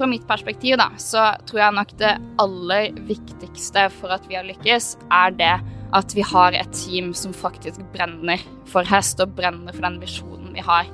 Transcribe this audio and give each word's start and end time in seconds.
fra 0.00 0.08
mitt 0.08 0.24
perspektiv, 0.28 0.78
da, 0.80 0.88
så 0.96 1.26
tror 1.48 1.60
jeg 1.60 1.76
nok 1.76 1.92
det 2.00 2.14
aller 2.40 2.96
viktigste 3.04 3.84
for 3.92 4.14
at 4.14 4.24
vi 4.30 4.38
har 4.38 4.46
lykkes, 4.48 4.94
er 5.12 5.34
det 5.36 5.52
at 5.96 6.14
vi 6.16 6.24
har 6.24 6.56
et 6.56 6.72
team 6.72 7.10
som 7.16 7.34
faktisk 7.36 7.82
brenner 7.92 8.40
for 8.70 8.86
hest, 8.88 9.20
og 9.20 9.34
brenner 9.36 9.74
for 9.74 9.84
den 9.84 9.98
visjonen 10.00 10.54
vi 10.56 10.64
har. 10.64 10.88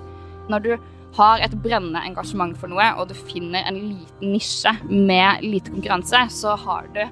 Når 0.50 0.64
du 0.64 0.72
har 1.16 1.42
et 1.44 1.54
brennende 1.62 2.02
engasjement 2.08 2.56
for 2.58 2.72
noe, 2.72 2.86
og 2.98 3.12
du 3.12 3.14
finner 3.28 3.62
en 3.68 3.78
liten 3.78 4.32
nisje 4.34 4.72
med 4.88 5.44
lite 5.44 5.70
konkurranse, 5.70 6.24
så 6.32 6.56
har 6.64 6.88
du 6.96 7.04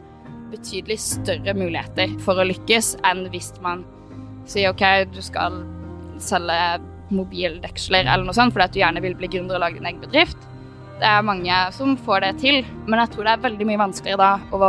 betydelig 0.50 0.98
større 1.02 1.54
muligheter 1.56 2.16
for 2.24 2.38
å 2.38 2.48
lykkes 2.48 2.96
enn 3.06 3.28
hvis 3.32 3.52
man 3.62 3.84
sier 4.50 4.74
OK, 4.74 4.82
du 5.14 5.22
skal 5.24 5.62
selge 6.22 6.58
mobildeksler 7.14 8.06
eller 8.06 8.26
noe 8.26 8.36
sånt 8.36 8.54
fordi 8.54 8.66
at 8.66 8.74
du 8.74 8.80
gjerne 8.80 9.02
vil 9.04 9.16
bli 9.18 9.30
gründer 9.30 9.58
og 9.58 9.64
lage 9.64 9.78
din 9.78 9.88
egen 9.88 10.02
bedrift. 10.02 10.50
Det 11.00 11.10
er 11.10 11.26
mange 11.26 11.54
som 11.74 11.96
får 12.06 12.22
det 12.22 12.32
til, 12.42 12.60
men 12.86 13.00
jeg 13.02 13.12
tror 13.14 13.26
det 13.26 13.32
er 13.34 13.44
veldig 13.44 13.66
mye 13.66 13.80
vanskeligere 13.80 14.20
da 14.20 14.54
å 14.54 14.68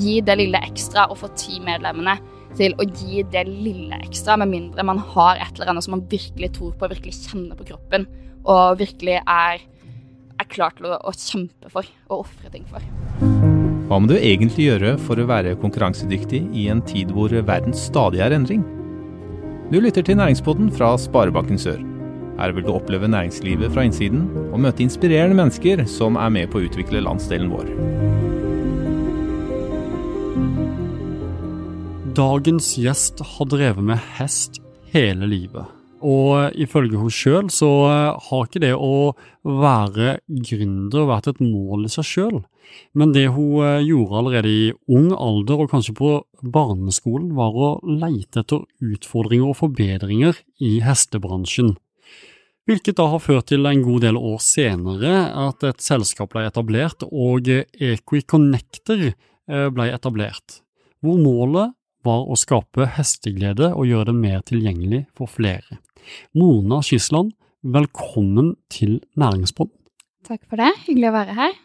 gi 0.00 0.18
det 0.24 0.34
lille 0.40 0.60
ekstra 0.64 1.06
og 1.12 1.20
få 1.20 1.30
teammedlemmene 1.38 2.16
til 2.58 2.74
å 2.80 2.86
gi 2.88 3.22
det 3.32 3.44
lille 3.48 3.96
ekstra, 4.02 4.36
med 4.40 4.50
mindre 4.50 4.84
man 4.84 5.00
har 5.14 5.40
et 5.40 5.54
eller 5.54 5.72
annet 5.72 5.86
som 5.86 5.96
man 5.96 6.06
virkelig 6.10 6.50
tror 6.56 6.74
på, 6.76 6.90
virkelig 6.90 7.14
kjenner 7.28 7.56
på 7.56 7.68
kroppen, 7.70 8.08
og 8.42 8.80
virkelig 8.82 9.20
er, 9.22 9.62
er 10.36 10.50
klar 10.50 10.74
til 10.76 10.90
å, 10.90 10.98
å 10.98 11.14
kjempe 11.16 11.70
for 11.72 11.88
og 12.10 12.24
ofre 12.26 12.52
ting 12.52 12.66
for. 12.68 12.84
Hva 13.88 14.00
må 14.00 14.08
du 14.10 14.16
egentlig 14.18 14.66
gjøre 14.70 14.96
for 15.06 15.20
å 15.20 15.28
være 15.28 15.56
konkurransedyktig 15.62 16.42
i 16.56 16.66
en 16.72 16.82
tid 16.88 17.12
hvor 17.14 17.32
verden 17.32 17.76
stadig 17.76 18.24
er 18.24 18.34
endring? 18.36 18.66
Du 19.72 19.78
lytter 19.80 20.04
til 20.04 20.18
Næringspodden 20.20 20.72
fra 20.74 20.94
Sparebanken 21.00 21.60
Sør. 21.60 21.91
Her 22.42 22.50
vil 22.56 22.64
du 22.66 22.72
oppleve 22.74 23.06
næringslivet 23.06 23.70
fra 23.70 23.84
innsiden 23.86 24.24
og 24.50 24.58
møte 24.64 24.82
inspirerende 24.82 25.36
mennesker 25.38 25.84
som 25.86 26.16
er 26.18 26.32
med 26.34 26.48
på 26.50 26.58
å 26.58 26.64
utvikle 26.66 27.02
landsdelen 27.06 27.52
vår. 27.52 27.68
Dagens 32.18 32.72
gjest 32.82 33.22
har 33.36 33.46
drevet 33.46 33.86
med 33.92 34.02
hest 34.16 34.58
hele 34.90 35.28
livet. 35.30 35.70
Og 36.02 36.58
ifølge 36.58 36.98
hun 36.98 37.14
sjøl 37.14 37.46
så 37.54 37.70
har 38.26 38.48
ikke 38.48 38.64
det 38.64 38.72
å 38.74 39.12
være 39.46 40.16
gründer 40.26 41.06
vært 41.12 41.30
et 41.30 41.44
mål 41.46 41.86
i 41.86 41.92
seg 41.94 42.08
sjøl. 42.08 42.42
Men 42.98 43.14
det 43.14 43.28
hun 43.36 43.86
gjorde 43.86 44.18
allerede 44.18 44.50
i 44.50 44.66
ung 44.90 45.12
alder, 45.14 45.62
og 45.62 45.70
kanskje 45.70 45.94
på 45.94 46.10
barneskolen, 46.42 47.30
var 47.38 47.54
å 47.54 47.70
leite 47.86 48.42
etter 48.42 48.66
utfordringer 48.82 49.54
og 49.54 49.60
forbedringer 49.62 50.42
i 50.58 50.74
hestebransjen. 50.82 51.76
Hvilket 52.70 52.94
da 52.94 53.08
har 53.10 53.18
ført 53.18 53.48
til 53.50 53.66
en 53.66 53.80
god 53.82 54.04
del 54.04 54.18
år 54.18 54.38
senere 54.38 55.12
at 55.48 55.64
et 55.66 55.82
selskap 55.82 56.30
ble 56.30 56.44
etablert, 56.46 57.02
og 57.10 57.48
Equiconnector 57.50 59.08
ble 59.74 59.86
etablert, 59.90 60.60
hvor 61.02 61.18
målet 61.18 61.74
var 62.06 62.22
å 62.30 62.38
skape 62.38 62.86
hesteglede 62.94 63.72
og 63.74 63.88
gjøre 63.90 64.12
det 64.12 64.14
mer 64.20 64.44
tilgjengelig 64.46 65.02
for 65.18 65.26
flere. 65.30 65.80
Mona 66.38 66.78
Skisland, 66.86 67.34
velkommen 67.66 68.54
til 68.70 69.00
Næringspodden. 69.18 69.74
Takk 70.26 70.46
for 70.46 70.62
det, 70.62 70.70
hyggelig 70.86 71.10
å 71.10 71.16
være 71.18 71.38
her. 71.40 71.58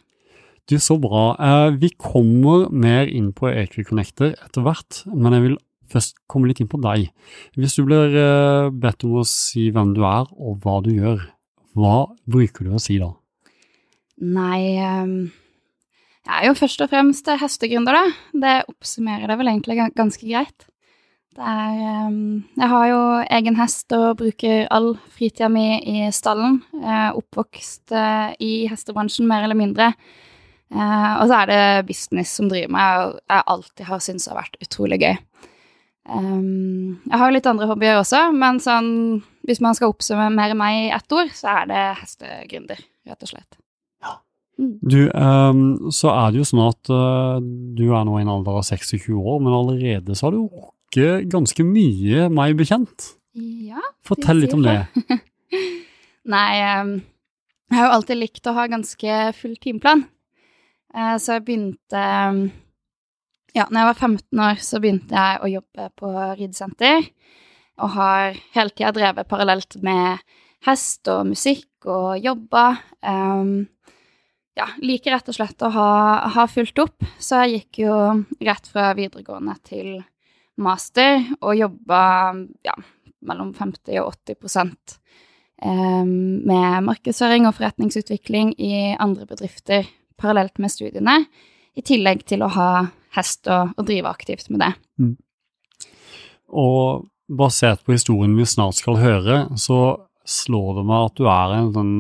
Du, 0.68 0.80
Så 0.82 0.98
bra. 1.00 1.38
Vi 1.78 1.94
kommer 1.94 2.72
mer 2.74 3.06
inn 3.06 3.30
på 3.38 3.54
Equiconnector 3.54 4.34
etter 4.34 4.66
hvert, 4.66 5.04
men 5.14 5.38
jeg 5.38 5.46
vil 5.46 5.60
først 5.92 6.20
komme 6.30 6.50
litt 6.50 6.62
inn 6.64 6.70
på 6.72 6.80
deg. 6.84 7.10
Hvis 7.58 7.78
du 7.80 7.86
blir 7.88 8.14
bedt 8.72 9.06
om 9.08 9.20
å 9.22 9.26
si 9.28 9.70
hvem 9.74 9.96
du 9.98 10.04
er 10.08 10.30
og 10.38 10.62
hva 10.64 10.80
du 10.86 10.92
gjør, 10.96 11.26
hva 11.78 11.98
bruker 12.26 12.68
du 12.68 12.76
å 12.76 12.82
si 12.82 12.98
da? 13.02 13.12
Nei 14.18 14.62
Jeg 14.82 16.34
er 16.34 16.48
jo 16.48 16.56
først 16.58 16.82
og 16.82 16.90
fremst 16.90 17.30
hestegründer, 17.40 17.94
da. 17.94 18.06
Det 18.34 18.56
oppsummerer 18.72 19.30
det 19.30 19.38
vel 19.40 19.52
egentlig 19.52 19.78
ganske 19.96 20.26
greit. 20.26 20.66
Er, 21.38 22.10
jeg 22.58 22.70
har 22.72 22.86
jo 22.90 23.02
egen 23.38 23.60
hest 23.60 23.94
og 23.94 24.18
bruker 24.24 24.66
all 24.74 24.96
fritida 25.14 25.52
mi 25.54 25.78
i 25.78 26.08
stallen. 26.16 26.64
Oppvokst 26.82 27.94
i 28.42 28.66
hestebransjen, 28.72 29.30
mer 29.30 29.46
eller 29.46 29.60
mindre. 29.60 29.92
og 30.74 31.28
så 31.30 31.44
er 31.44 31.52
det 31.52 31.88
business 31.88 32.34
som 32.34 32.50
driver 32.50 32.74
meg, 32.74 33.06
og 33.06 33.20
jeg 33.30 33.50
alltid 33.54 33.86
har 33.86 34.02
syntes 34.04 34.26
det 34.26 34.34
har 34.34 34.42
vært 34.42 34.62
utrolig 34.66 35.00
gøy. 35.06 35.16
Jeg 36.08 37.20
har 37.20 37.28
jo 37.28 37.36
litt 37.36 37.48
andre 37.50 37.68
hobbyer 37.68 38.00
også, 38.00 38.30
men 38.32 38.62
sånn, 38.64 38.90
hvis 39.48 39.60
man 39.64 39.76
skal 39.76 39.92
oppsummere 39.92 40.56
meg 40.58 40.88
i 40.88 40.92
ett 40.96 41.16
ord, 41.16 41.32
så 41.36 41.62
er 41.62 41.72
det 41.72 41.86
hestegründer, 42.02 42.80
rett 43.10 43.26
og 43.26 43.34
slett. 43.34 43.58
Du, 44.58 45.04
um, 45.14 45.92
så 45.94 46.10
er 46.10 46.32
det 46.34 46.40
jo 46.40 46.48
sånn 46.50 46.64
at 46.64 46.90
uh, 46.90 47.38
du 47.78 47.92
er 47.92 48.08
nå 48.08 48.16
i 48.18 48.24
en 48.24 48.32
alder 48.34 48.58
av 48.58 48.66
26 48.66 49.12
år, 49.14 49.38
men 49.44 49.54
allerede 49.54 50.16
så 50.18 50.28
har 50.28 50.34
du 50.34 50.48
rukket 50.48 51.28
ganske 51.30 51.66
mye, 51.68 52.26
meg 52.34 52.58
bekjent. 52.58 53.12
Ja. 53.38 53.84
Fortell 54.08 54.42
litt 54.42 54.56
om 54.58 54.66
det. 54.66 54.80
Nei, 56.34 56.50
um, 56.82 56.96
jeg 57.70 57.78
har 57.78 57.86
jo 57.86 57.98
alltid 58.00 58.22
likt 58.24 58.50
å 58.50 58.56
ha 58.58 58.66
ganske 58.72 59.20
full 59.38 59.54
timeplan. 59.62 60.08
Uh, 60.96 61.16
så 61.22 61.38
jeg 61.38 61.46
begynte 61.46 62.08
um, 62.32 62.48
Ja, 63.58 63.64
når 63.72 63.80
jeg 63.80 63.90
var 63.90 64.02
15 64.06 64.42
år, 64.46 64.60
så 64.62 64.78
begynte 64.78 65.18
jeg 65.18 65.38
å 65.42 65.48
jobbe 65.50 65.88
på 65.98 66.12
ridesenter. 66.38 67.08
Og 67.82 67.96
har 67.96 68.36
hele 68.54 68.74
tida 68.76 68.92
drevet 68.94 69.30
parallelt 69.30 69.80
med 69.82 70.22
hest 70.68 71.10
og 71.10 71.24
musikk 71.32 71.88
og 71.90 72.20
jobba. 72.22 72.68
Um, 73.02 73.66
ja, 74.58 74.68
liker 74.82 75.16
rett 75.16 75.34
og 75.34 75.40
slett 75.40 75.66
å 75.66 75.72
ha, 75.74 75.90
ha 76.36 76.46
fulgt 76.52 76.84
opp. 76.84 77.08
Så 77.18 77.42
jeg 77.46 77.56
gikk 77.56 77.82
jo 77.88 77.98
rett 78.46 78.70
fra 78.70 78.92
videregående 78.98 79.58
til 79.66 79.92
master 80.62 81.26
og 81.40 81.58
jobba 81.58 82.02
ja, 82.66 82.78
mellom 83.26 83.56
50 83.58 84.04
og 84.04 84.14
80 84.14 84.42
prosent 84.42 84.98
med 85.58 86.84
markedsføring 86.86 87.48
og 87.50 87.56
forretningsutvikling 87.58 88.52
i 88.62 88.92
andre 89.02 89.26
bedrifter 89.26 89.88
parallelt 90.22 90.60
med 90.62 90.70
studiene, 90.70 91.24
i 91.78 91.84
tillegg 91.86 92.26
til 92.28 92.44
å 92.46 92.52
ha 92.56 92.72
hest 93.18 93.48
og, 93.52 93.74
og 93.78 93.88
drive 93.88 94.10
aktivt 94.10 94.50
med 94.54 94.64
det. 94.66 94.74
Mm. 95.02 95.16
Og 96.58 97.08
basert 97.28 97.84
på 97.86 97.96
historien 97.96 98.36
vi 98.38 98.48
snart 98.48 98.80
skal 98.80 99.00
høre, 99.02 99.44
så 99.60 99.98
slår 100.28 100.80
det 100.80 100.88
meg 100.88 101.10
at 101.10 101.20
du 101.20 101.30
er 101.32 101.56
en 101.58 101.72
sånn 101.76 101.96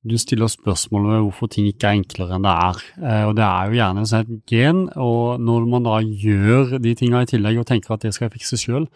du 0.00 0.14
stiller 0.16 0.48
spørsmål 0.48 1.10
ved 1.10 1.24
hvorfor 1.26 1.50
ting 1.52 1.66
ikke 1.68 1.90
er 1.90 1.98
enklere 1.98 2.38
enn 2.38 2.46
det 2.46 2.52
er. 2.52 2.78
Eh, 3.04 3.24
og 3.28 3.34
det 3.36 3.44
er 3.44 3.66
jo 3.68 3.76
gjerne 3.76 4.04
et 4.16 4.30
gen, 4.48 4.78
og 4.96 5.42
når 5.44 5.66
man 5.68 5.84
da 5.84 5.98
gjør 6.00 6.78
de 6.80 6.94
tinga 6.96 7.20
i 7.20 7.28
tillegg 7.28 7.60
og 7.60 7.66
tenker 7.68 7.92
at 7.92 8.06
det 8.06 8.14
skal 8.16 8.30
jeg 8.30 8.38
fikse 8.38 8.60
sjøl, 8.62 8.86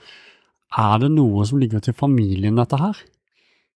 er 0.74 1.02
det 1.02 1.12
noe 1.12 1.44
som 1.46 1.60
ligger 1.60 1.84
til 1.84 1.96
familien, 1.96 2.56
dette 2.56 2.80
her? 2.80 3.04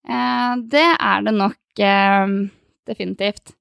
Eh, 0.09 0.55
det 0.73 0.89
er 0.97 1.29
det 1.29 1.37
nok 1.37 1.85
eh, 1.85 2.33
definitivt. 2.89 3.53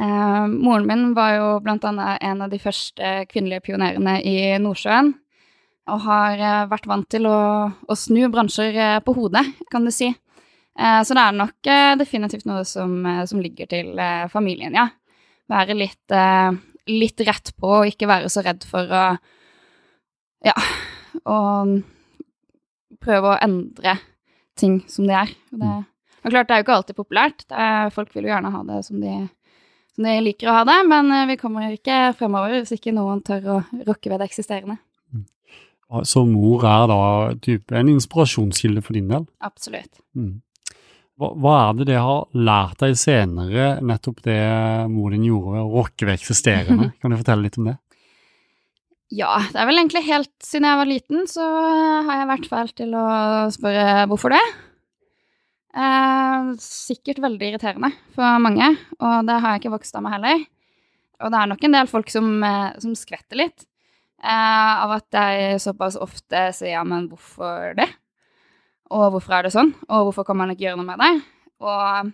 Eh, 0.00 0.46
moren 0.48 0.86
min 0.86 1.14
var 1.14 1.34
jo 1.34 1.48
annet 1.68 2.22
en 2.24 2.42
av 2.42 2.48
de 2.50 2.58
første 2.58 3.10
kvinnelige 3.28 3.66
pionerene 3.68 4.16
i 4.24 4.36
Nordsjøen. 4.62 5.12
Og 5.90 6.02
har 6.06 6.40
eh, 6.40 6.68
vært 6.70 6.88
vant 6.88 7.08
til 7.10 7.28
å, 7.28 7.40
å 7.68 7.96
snu 7.98 8.22
bransjer 8.32 8.78
eh, 8.80 8.98
på 9.04 9.14
hodet, 9.18 9.44
kan 9.72 9.84
du 9.84 9.92
si. 9.94 10.12
Så 10.80 11.12
det 11.12 11.20
er 11.20 11.34
nok 11.36 11.68
definitivt 11.98 12.46
noe 12.48 12.62
som, 12.64 13.02
som 13.28 13.40
ligger 13.42 13.66
til 13.68 13.98
familien, 14.32 14.72
ja. 14.72 14.86
Være 15.50 15.74
litt, 15.76 16.14
litt, 16.88 17.20
rett 17.26 17.50
på 17.58 17.72
og 17.82 17.90
ikke 17.90 18.08
være 18.08 18.30
så 18.32 18.40
redd 18.46 18.64
for 18.64 18.88
å 18.88 19.02
Ja, 20.46 20.54
å 21.26 21.36
prøve 23.02 23.34
å 23.34 23.40
endre 23.44 23.98
ting 24.56 24.78
som 24.88 25.10
de 25.10 25.18
er. 25.20 25.34
Det, 25.50 25.74
og 26.22 26.32
klart, 26.32 26.48
det 26.48 26.54
er 26.54 26.62
jo 26.62 26.66
ikke 26.68 26.78
alltid 26.78 26.98
populært. 27.02 27.44
Er, 27.50 27.92
folk 27.92 28.14
vil 28.14 28.30
jo 28.30 28.32
gjerne 28.32 28.54
ha 28.54 28.62
det 28.70 28.80
som 28.86 29.02
de, 29.02 29.18
de, 30.06 30.18
liker 30.24 30.50
å 30.50 30.58
ha 30.60 30.66
det, 30.68 30.78
men 30.90 31.10
vi 31.30 31.38
kommer 31.40 31.72
ikke 31.74 32.10
fremover 32.18 32.58
hvis 32.58 32.76
ikke 32.76 32.94
noen 32.96 33.20
tør 33.26 33.50
å 33.56 33.58
rokke 33.88 34.12
ved 34.12 34.22
det 34.22 34.30
eksisterende. 34.30 34.80
Så 36.06 36.22
mor 36.22 36.62
er 36.70 36.86
da 36.86 37.00
type 37.42 37.74
en 37.74 37.90
inspirasjonskilde 37.90 38.82
for 38.86 38.94
din 38.94 39.10
del? 39.10 39.26
Absolutt. 39.42 39.90
Mm. 40.14 40.38
Hva, 41.20 41.32
hva, 41.36 41.54
er 41.66 41.80
det 41.80 41.90
det 41.90 41.98
har 42.00 42.28
lært 42.32 42.80
deg 42.80 42.94
senere, 42.96 43.74
nettopp 43.84 44.22
det 44.24 44.40
mor 44.88 45.10
din 45.12 45.26
gjorde 45.26 45.56
ved 45.56 45.66
å 45.66 45.72
rokke 45.74 46.06
ved 46.08 46.16
eksisterende? 46.16 46.92
Kan 47.02 47.12
du 47.12 47.18
fortelle 47.18 47.44
litt 47.44 47.58
om 47.60 47.68
det? 47.72 47.76
Ja, 49.10 49.34
det 49.50 49.58
er 49.58 49.66
vel 49.66 49.82
egentlig 49.82 50.04
helt 50.06 50.30
siden 50.46 50.68
jeg 50.68 50.78
var 50.78 50.88
liten, 50.88 51.26
så 51.26 51.44
har 52.06 52.20
jeg 52.20 52.30
vært 52.30 52.50
fæl 52.52 52.72
til 52.78 52.94
å 52.94 53.06
spørre 53.50 54.06
hvorfor 54.08 54.36
det. 54.36 54.42
Eh, 55.70 56.52
sikkert 56.62 57.20
veldig 57.22 57.52
irriterende 57.52 57.92
for 58.16 58.42
mange, 58.42 58.72
og 58.98 59.26
det 59.28 59.36
har 59.38 59.54
jeg 59.54 59.64
ikke 59.64 59.76
vokst 59.76 59.94
av 59.94 60.06
meg 60.06 60.18
heller. 60.18 60.46
Og 61.20 61.30
det 61.30 61.40
er 61.40 61.50
nok 61.50 61.66
en 61.66 61.76
del 61.76 61.90
folk 61.90 62.10
som, 62.10 62.30
som 62.80 62.94
skvetter 62.96 63.38
litt 63.38 63.66
eh, 64.22 64.84
av 64.84 64.94
at 64.98 65.16
jeg 65.16 65.60
såpass 65.62 65.98
ofte 66.00 66.48
sier 66.56 66.76
ja, 66.76 66.84
men 66.86 67.08
hvorfor 67.10 67.74
det? 67.78 67.88
Og 68.90 69.14
hvorfor 69.14 69.36
er 69.36 69.46
det 69.46 69.54
sånn? 69.54 69.72
Og 69.88 70.08
hvorfor 70.08 70.26
kan 70.26 70.40
man 70.40 70.52
ikke 70.52 70.66
gjøre 70.66 70.80
noe 70.80 70.88
med 70.88 71.00
det? 71.02 71.12
Og 71.62 72.10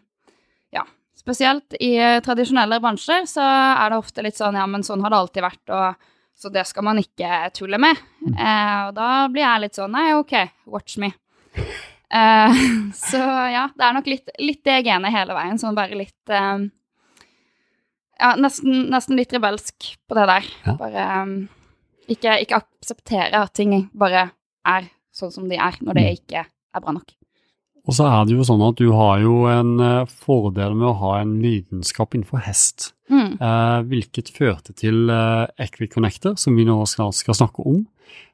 ja, 0.77 0.85
spesielt 1.17 1.79
i 1.81 1.95
eh, 1.97 2.21
tradisjonelle 2.25 2.81
bransjer 2.83 3.27
så 3.31 3.47
er 3.47 3.93
det 3.93 4.01
ofte 4.03 4.27
litt 4.27 4.39
sånn 4.39 4.59
ja, 4.59 4.67
men 4.71 4.87
sånn 4.87 5.05
har 5.05 5.15
det 5.15 5.23
alltid 5.23 5.47
vært, 5.47 5.65
og 5.73 6.13
så 6.37 6.53
det 6.53 6.67
skal 6.69 6.85
man 6.85 7.01
ikke 7.01 7.47
tulle 7.57 7.81
med. 7.81 8.01
Eh, 8.29 8.81
og 8.89 8.97
da 8.99 9.11
blir 9.33 9.47
jeg 9.47 9.65
litt 9.65 9.79
sånn 9.79 9.95
nei, 9.97 10.11
OK, 10.19 10.37
watch 10.69 10.99
me. 11.01 11.15
Eh, 12.15 12.59
så 13.11 13.19
ja, 13.51 13.67
det 13.75 13.83
er 13.89 13.97
nok 13.97 14.07
litt, 14.11 14.31
litt 14.39 14.63
det 14.67 14.81
genet 14.87 15.15
hele 15.15 15.35
veien, 15.37 15.59
sånn 15.59 15.75
bare 15.79 15.99
litt 15.99 16.31
eh, 16.33 16.67
Ja, 18.17 18.31
nesten, 18.41 18.87
nesten 18.93 19.19
litt 19.19 19.35
rebelsk 19.37 19.91
på 20.09 20.17
det 20.17 20.27
der. 20.31 20.47
Ja. 20.65 20.75
Bare 20.81 21.07
um, 21.27 21.35
ikke, 22.09 22.39
ikke 22.47 22.63
akseptere 22.63 23.43
at 23.43 23.53
ting 23.59 23.75
bare 23.93 24.31
er 24.67 24.87
sånn 25.13 25.35
som 25.35 25.49
de 25.51 25.59
er, 25.61 25.77
når 25.85 25.99
det 25.99 26.05
ikke 26.23 26.47
er 26.47 26.81
bra 26.85 26.95
nok. 26.97 27.13
Og 27.87 27.95
så 27.95 28.07
er 28.09 28.25
det 28.27 28.35
jo 28.35 28.47
sånn 28.49 28.65
at 28.67 28.81
du 28.81 28.89
har 28.97 29.21
jo 29.23 29.35
en 29.51 29.77
fordel 30.11 30.73
med 30.75 30.89
å 30.89 30.97
ha 31.05 31.11
en 31.21 31.37
lidenskap 31.43 32.17
innenfor 32.17 32.43
hest, 32.47 32.93
Mm. 33.07 33.37
eh, 33.39 33.81
hvilket 33.87 34.33
førte 34.35 34.73
til 34.75 35.07
eh, 35.15 35.45
Equiconnector, 35.63 36.35
som 36.43 36.57
vi 36.59 36.65
nå 36.67 36.81
skal, 36.91 37.13
skal 37.15 37.37
snakke 37.39 37.63
om. 37.63 37.85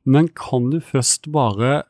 Men 0.09 0.31
kan 0.33 0.71
du 0.73 0.79
først 0.81 1.29
bare 1.35 1.83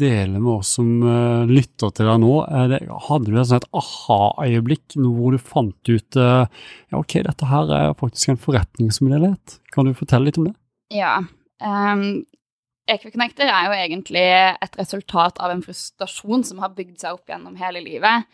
dele 0.00 0.38
med 0.38 0.50
oss 0.52 0.74
som 0.78 0.88
uh, 1.04 1.48
lytter 1.48 1.92
til 1.94 2.08
deg 2.08 2.22
nå, 2.22 2.32
det, 2.70 2.80
hadde 3.08 3.28
du 3.28 3.38
et 3.38 3.50
sånt 3.50 3.68
aha-øyeblikk 3.76 4.96
hvor 4.96 5.34
du 5.34 5.42
fant 5.42 5.92
ut 5.92 6.18
uh, 6.20 6.46
ja, 6.46 7.00
ok, 7.00 7.20
dette 7.26 7.50
her 7.50 7.74
er 7.76 7.98
faktisk 7.98 8.32
en 8.32 8.40
forretningsmulighet. 8.40 9.58
Kan 9.74 9.88
du 9.88 9.96
fortelle 9.98 10.30
litt 10.30 10.40
om 10.40 10.48
det? 10.50 10.56
Ja. 10.94 11.18
Um, 11.60 12.24
Equiconnector 12.88 13.50
er 13.50 13.68
jo 13.68 13.76
egentlig 13.76 14.24
et 14.32 14.78
resultat 14.80 15.40
av 15.44 15.52
en 15.52 15.62
frustrasjon 15.64 16.46
som 16.48 16.62
har 16.62 16.72
bygd 16.76 17.02
seg 17.02 17.18
opp 17.18 17.28
gjennom 17.28 17.58
hele 17.60 17.82
livet. 17.84 18.28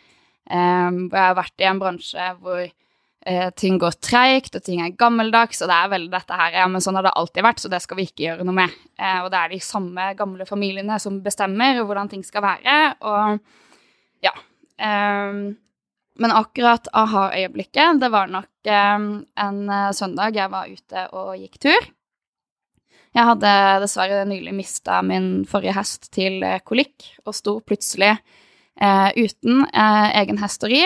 Um, 0.47 1.07
jeg 1.09 1.19
har 1.19 1.35
vært 1.35 1.63
i 1.63 1.67
en 1.67 1.81
bransje 1.81 2.29
hvor 2.39 2.63
eh, 3.25 3.49
ting 3.57 3.79
går 3.81 3.97
treigt, 4.03 4.55
og 4.55 4.63
ting 4.65 4.81
er 4.85 4.95
gammeldags, 4.97 5.61
og 5.63 5.71
det 5.71 5.79
er 5.79 5.91
veldig 5.95 6.13
dette 6.13 6.39
her 6.39 6.59
Ja, 6.61 6.69
men 6.71 6.83
sånn 6.83 6.97
har 6.99 7.07
det 7.07 7.15
alltid 7.17 7.45
vært, 7.45 7.61
så 7.63 7.71
det 7.71 7.81
skal 7.83 7.99
vi 7.99 8.07
ikke 8.09 8.25
gjøre 8.27 8.47
noe 8.47 8.57
med. 8.61 8.79
Eh, 8.99 9.19
og 9.23 9.29
det 9.33 9.41
er 9.41 9.53
de 9.53 9.61
samme 9.63 10.07
gamle 10.19 10.47
familiene 10.49 10.99
som 11.01 11.19
bestemmer 11.25 11.83
hvordan 11.83 12.11
ting 12.11 12.25
skal 12.25 12.45
være, 12.45 12.79
og 13.05 14.25
ja. 14.25 14.33
Eh, 14.77 15.43
men 16.15 16.31
akkurat 16.31 16.87
aha-øyeblikket, 16.95 17.99
det 17.99 18.09
var 18.13 18.29
nok 18.31 18.69
um, 18.71 19.09
en 19.35 19.57
eh, 19.67 19.91
søndag 19.91 20.37
jeg 20.37 20.51
var 20.53 20.71
ute 20.71 21.01
og 21.11 21.33
gikk 21.35 21.59
tur. 21.65 21.89
Jeg 23.15 23.29
hadde 23.29 23.51
dessverre 23.83 24.23
nylig 24.27 24.51
mista 24.55 25.01
min 25.03 25.45
forrige 25.47 25.75
hest 25.77 26.09
til 26.15 26.41
eh, 26.43 26.61
kolikk, 26.67 27.03
og 27.23 27.35
sto 27.35 27.57
plutselig 27.63 28.13
eh, 28.15 29.09
uten 29.15 29.63
eh, 29.67 30.07
egen 30.21 30.39
hest 30.41 30.63
å 30.67 30.71
ri, 30.71 30.81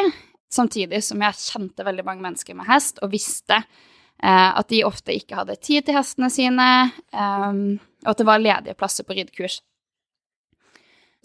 samtidig 0.53 1.01
som 1.05 1.21
jeg 1.23 1.39
kjente 1.39 1.85
veldig 1.85 2.05
mange 2.07 2.25
mennesker 2.25 2.57
med 2.57 2.69
hest, 2.69 3.01
og 3.03 3.13
visste 3.13 3.59
eh, 3.59 4.49
at 4.49 4.69
de 4.71 4.83
ofte 4.87 5.15
ikke 5.15 5.37
hadde 5.39 5.59
tid 5.61 5.87
til 5.87 5.97
hestene 5.99 6.31
sine, 6.33 6.69
eh, 7.13 7.51
og 8.05 8.13
at 8.13 8.21
det 8.21 8.29
var 8.29 8.43
ledige 8.43 8.77
plasser 8.79 9.07
på 9.07 9.17
ridekurs. 9.17 9.61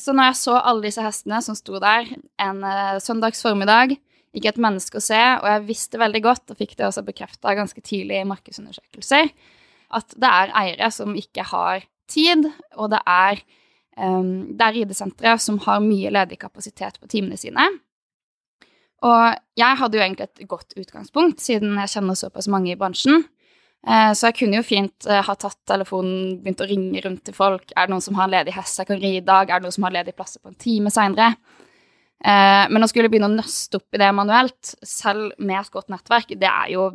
Så 0.00 0.10
når 0.10 0.32
jeg 0.32 0.40
så 0.40 0.56
alle 0.58 0.88
disse 0.88 1.02
hestene 1.04 1.38
som 1.44 1.56
sto 1.58 1.78
der 1.82 2.08
en 2.42 2.64
eh, 2.66 3.00
søndags 3.02 3.44
formiddag, 3.44 3.96
ikke 4.34 4.50
et 4.50 4.62
menneske 4.62 4.98
å 4.98 5.04
se, 5.04 5.20
og 5.38 5.46
jeg 5.46 5.66
visste 5.68 6.00
veldig 6.02 6.22
godt, 6.24 6.48
og 6.50 6.58
fikk 6.58 6.74
det 6.78 6.88
også 6.88 7.04
bekrefta 7.06 7.54
ganske 7.54 7.80
tidlig 7.86 8.18
i 8.20 8.28
markedsundersøkelser, 8.28 9.30
at 9.94 10.16
det 10.18 10.30
er 10.30 10.54
eiere 10.58 10.90
som 10.90 11.14
ikke 11.14 11.44
har 11.52 11.84
tid, 12.10 12.48
og 12.74 12.90
det 12.92 13.00
er, 13.06 13.42
um, 13.94 14.56
er 14.58 14.74
ridesentre 14.74 15.36
som 15.38 15.60
har 15.68 15.84
mye 15.84 16.10
ledig 16.10 16.40
kapasitet 16.42 16.98
på 16.98 17.10
timene 17.14 17.38
sine. 17.38 17.68
Og 19.04 19.58
jeg 19.60 19.80
hadde 19.80 19.98
jo 19.98 20.02
egentlig 20.04 20.28
et 20.30 20.48
godt 20.48 20.76
utgangspunkt, 20.80 21.42
siden 21.44 21.76
jeg 21.82 21.92
kjenner 21.92 22.16
såpass 22.18 22.48
mange 22.52 22.72
i 22.72 22.78
bransjen. 22.78 23.26
Eh, 23.84 24.12
så 24.16 24.30
jeg 24.30 24.38
kunne 24.38 24.60
jo 24.60 24.64
fint 24.64 25.08
eh, 25.10 25.20
ha 25.26 25.34
tatt 25.36 25.58
telefonen, 25.68 26.38
begynt 26.40 26.62
å 26.64 26.68
ringe 26.68 27.02
rundt 27.04 27.24
til 27.26 27.36
folk. 27.36 27.66
Er 27.74 27.84
det 27.84 27.92
noen 27.92 28.04
som 28.04 28.16
har 28.16 28.30
en 28.30 28.34
ledig 28.38 28.54
hest 28.56 28.80
jeg 28.80 28.88
kan 28.88 29.02
ri 29.02 29.18
i 29.18 29.24
dag? 29.24 29.50
Er 29.50 29.60
det 29.60 29.68
noen 29.68 29.76
som 29.76 29.84
har 29.88 29.96
ledig 29.98 30.16
plasser 30.16 30.40
på 30.40 30.52
en 30.52 30.56
time 30.60 30.92
seinere? 30.94 31.34
Eh, 32.24 32.64
men 32.72 32.86
å 32.86 32.88
skulle 32.88 33.10
begynne 33.12 33.28
å 33.28 33.34
nøste 33.34 33.82
opp 33.82 33.96
i 33.96 34.00
det 34.00 34.08
manuelt, 34.16 34.72
selv 34.88 35.36
med 35.36 35.60
et 35.60 35.70
godt 35.74 35.92
nettverk, 35.92 36.32
det 36.40 36.50
er 36.50 36.72
jo 36.72 36.88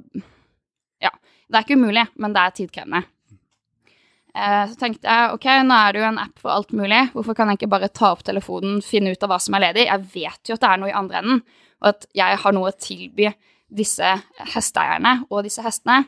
Ja, 1.00 1.14
det 1.48 1.56
er 1.56 1.64
ikke 1.64 1.78
umulig, 1.80 2.10
men 2.20 2.34
det 2.36 2.42
er 2.42 2.58
tidkrevende. 2.58 3.06
Så 4.40 4.76
tenkte 4.78 5.10
jeg 5.10 5.32
ok, 5.34 5.46
nå 5.66 5.76
er 5.76 5.94
det 5.96 6.00
jo 6.00 6.06
en 6.06 6.20
app 6.22 6.42
for 6.42 6.54
alt 6.54 6.70
mulig. 6.78 7.00
Hvorfor 7.16 7.36
kan 7.36 7.50
jeg 7.50 7.58
ikke 7.58 7.72
bare 7.72 7.90
ta 7.92 8.12
opp 8.14 8.22
telefonen, 8.24 8.78
finne 8.86 9.12
ut 9.12 9.24
av 9.26 9.32
hva 9.32 9.40
som 9.42 9.56
er 9.58 9.64
ledig? 9.64 9.88
Jeg 9.88 10.06
vet 10.14 10.52
jo 10.52 10.56
at 10.56 10.62
det 10.64 10.70
er 10.70 10.80
noe 10.80 10.92
i 10.92 10.96
andre 10.96 11.20
enden, 11.20 11.42
og 11.82 11.92
at 11.94 12.08
jeg 12.18 12.40
har 12.44 12.56
noe 12.56 12.72
å 12.72 12.76
tilby 12.76 13.30
disse 13.70 14.14
hesteeierne 14.54 15.20
og 15.30 15.46
disse 15.46 15.64
hestene. 15.64 16.04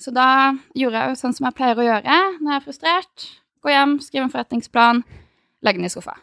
Så 0.00 0.10
da 0.14 0.26
gjorde 0.74 0.98
jeg 0.98 1.12
jo 1.12 1.18
sånn 1.20 1.36
som 1.36 1.46
jeg 1.46 1.56
pleier 1.58 1.78
å 1.78 1.86
gjøre 1.86 2.20
når 2.40 2.48
jeg 2.50 2.58
er 2.58 2.64
frustrert. 2.64 3.26
Gå 3.62 3.70
hjem, 3.70 3.98
skrive 4.02 4.26
en 4.26 4.32
forretningsplan, 4.32 5.02
legge 5.62 5.78
den 5.78 5.86
i 5.86 5.92
skuffa. 5.92 6.16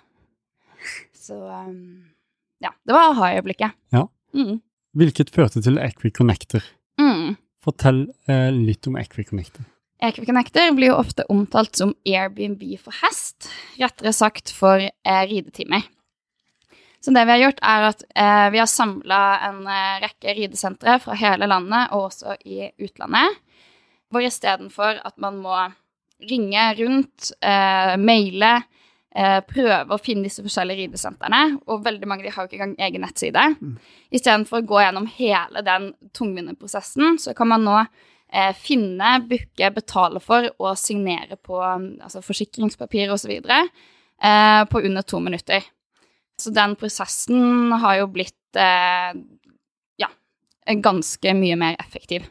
Så 1.16 1.38
um, 1.40 2.10
ja, 2.64 2.74
det 2.84 2.96
var 2.96 3.14
aha-øyeblikket. 3.14 3.78
Ja. 3.96 4.08
Mm. 4.36 4.60
Hvilket 5.00 5.32
førte 5.32 5.62
til 5.64 5.80
Equiconnector. 5.80 6.66
Mm. 7.00 7.38
Fortell 7.64 8.08
eh, 8.28 8.50
litt 8.56 8.88
om 8.90 8.98
Equiconnector. 9.00 9.64
Equiconnector 10.04 10.74
blir 10.76 10.94
jo 10.94 11.00
ofte 11.00 11.26
omtalt 11.32 11.80
som 11.80 11.92
Airbnb 12.08 12.62
for 12.80 12.96
hest, 13.02 13.50
rettere 13.80 14.14
sagt 14.16 14.52
for 14.56 14.80
eh, 14.80 15.24
ridetimer. 15.30 15.88
Så 17.00 17.14
det 17.16 17.24
vi 17.26 17.32
har 17.32 17.44
gjort, 17.46 17.62
er 17.64 17.86
at 17.90 18.02
eh, 18.12 18.48
vi 18.54 18.60
har 18.60 18.68
samla 18.68 19.20
en 19.48 19.62
eh, 19.68 20.00
rekke 20.04 20.36
ridesentre 20.36 20.98
fra 21.04 21.16
hele 21.20 21.48
landet, 21.48 21.94
og 21.96 22.10
også 22.10 22.36
i 22.44 22.66
utlandet, 22.84 23.38
hvor 24.12 24.26
istedenfor 24.26 25.00
at 25.08 25.16
man 25.22 25.40
må 25.40 25.56
ringe 26.30 26.66
rundt, 26.82 27.32
eh, 27.40 27.94
maile, 27.96 28.52
eh, 29.16 29.40
prøve 29.48 29.96
å 29.96 30.02
finne 30.02 30.28
disse 30.28 30.44
forskjellige 30.44 30.84
ridesentrene, 30.84 31.62
og 31.72 31.86
veldig 31.86 32.10
mange 32.10 32.26
av 32.26 32.28
de 32.28 32.36
har 32.36 32.44
jo 32.44 32.52
ikke 32.52 32.60
engang 32.60 32.76
egen 32.90 33.06
nettside, 33.06 33.46
istedenfor 34.12 34.60
å 34.60 34.68
gå 34.68 34.84
gjennom 34.84 35.08
hele 35.16 35.64
den 35.64 35.94
tungvinte 36.12 36.58
prosessen, 36.60 37.16
så 37.22 37.36
kan 37.38 37.54
man 37.54 37.64
nå 37.64 37.78
eh, 37.80 38.52
finne, 38.60 39.16
booke, 39.30 39.72
betale 39.76 40.20
for 40.20 40.52
og 40.58 40.76
signere 40.78 41.40
på 41.40 41.64
altså 41.64 42.22
forsikringspapir 42.26 43.16
osv. 43.16 43.40
Eh, 43.40 44.64
på 44.68 44.82
under 44.84 45.02
to 45.02 45.20
minutter. 45.24 45.64
Så 46.40 46.54
den 46.56 46.76
prosessen 46.80 47.74
har 47.84 48.00
jo 48.00 48.10
blitt 48.12 48.60
eh, 48.60 49.12
ja, 50.00 50.10
ganske 50.84 51.34
mye 51.38 51.58
mer 51.60 51.76
effektiv. 51.80 52.28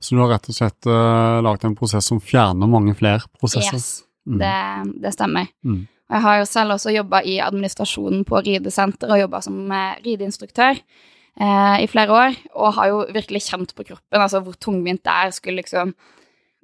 Så 0.00 0.14
du 0.16 0.22
har 0.22 0.30
rett 0.32 0.46
og 0.48 0.56
slett 0.56 0.86
uh, 0.88 1.42
laget 1.44 1.66
en 1.68 1.74
prosess 1.76 2.06
som 2.08 2.22
fjerner 2.24 2.70
mange 2.70 2.94
flere 2.96 3.20
prosesser? 3.36 3.76
Yes, 3.76 4.04
Mm. 4.26 4.38
det, 4.38 5.00
det 5.02 5.12
stemmer. 5.14 5.46
Mm. 5.64 5.86
Jeg 6.10 6.22
har 6.24 6.38
jo 6.40 6.46
selv 6.48 6.74
også 6.74 6.92
jobba 6.92 7.22
i 7.26 7.38
administrasjonen 7.42 8.24
på 8.28 8.42
ridesenter 8.44 9.12
og 9.14 9.20
jobba 9.22 9.40
som 9.46 9.56
eh, 9.72 10.00
rideinstruktør 10.04 10.76
eh, 10.76 11.76
i 11.80 11.88
flere 11.90 12.12
år, 12.12 12.36
og 12.52 12.74
har 12.76 12.90
jo 12.90 12.98
virkelig 13.14 13.44
kjent 13.46 13.74
på 13.74 13.86
kroppen 13.88 14.20
altså 14.20 14.42
hvor 14.44 14.58
tungvint 14.60 15.02
det 15.06 15.14
er. 15.14 15.34
Skulle 15.36 15.62
liksom 15.62 15.94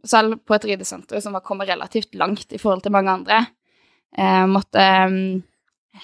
Selv 0.07 0.37
på 0.47 0.55
et 0.55 0.65
ridesenter 0.69 1.19
som 1.19 1.33
var 1.35 1.43
kommet 1.43 1.67
relativt 1.67 2.15
langt 2.15 2.53
i 2.53 2.59
forhold 2.63 2.85
til 2.85 2.93
mange 2.95 3.11
andre, 3.11 3.41
eh, 4.17 4.45
måtte 4.47 4.85
mm, 5.11 5.43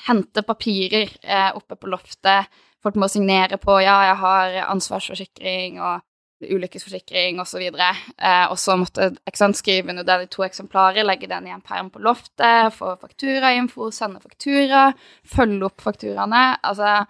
hente 0.07 0.45
papirer 0.47 1.11
eh, 1.23 1.51
oppe 1.57 1.77
på 1.77 1.91
loftet. 1.91 2.51
Folk 2.83 2.97
må 2.99 3.09
signere 3.11 3.59
på 3.63 3.77
ja, 3.83 3.99
jeg 4.09 4.17
har 4.23 4.57
ansvarsforsikring 4.73 5.79
og 5.83 6.03
ulykkesforsikring 6.43 7.41
osv. 7.43 7.63
Eh, 7.63 8.45
og 8.51 8.59
så 8.59 8.77
måtte 8.81 9.13
jeg 9.15 9.55
skrive 9.59 9.93
under 9.93 10.07
den 10.07 10.27
i 10.27 10.31
to 10.33 10.45
eksemplarer, 10.47 11.07
legge 11.07 11.31
den 11.31 11.47
i 11.47 11.55
en 11.55 11.63
perm 11.65 11.91
på 11.93 12.03
loftet, 12.03 12.75
få 12.75 12.97
fakturainfo, 13.01 13.91
sende 13.95 14.23
faktura, 14.23 14.89
følge 15.25 15.69
opp 15.69 15.85
fakturaene. 15.85 16.45
Altså 16.63 17.05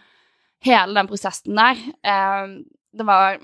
hele 0.66 0.94
den 0.98 1.10
prosessen 1.10 1.58
der. 1.58 1.84
Eh, 2.04 2.56
det 2.92 3.08
var 3.08 3.40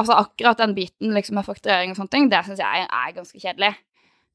Altså 0.00 0.14
akkurat 0.14 0.58
den 0.58 0.74
biten 0.74 1.10
liksom, 1.14 1.34
med 1.34 1.44
fakturering 1.44 1.90
og 1.90 1.96
sånne 1.98 2.12
ting, 2.14 2.28
det 2.30 2.44
syns 2.46 2.60
jeg 2.62 2.84
er 2.86 3.14
ganske 3.16 3.40
kjedelig. 3.42 3.72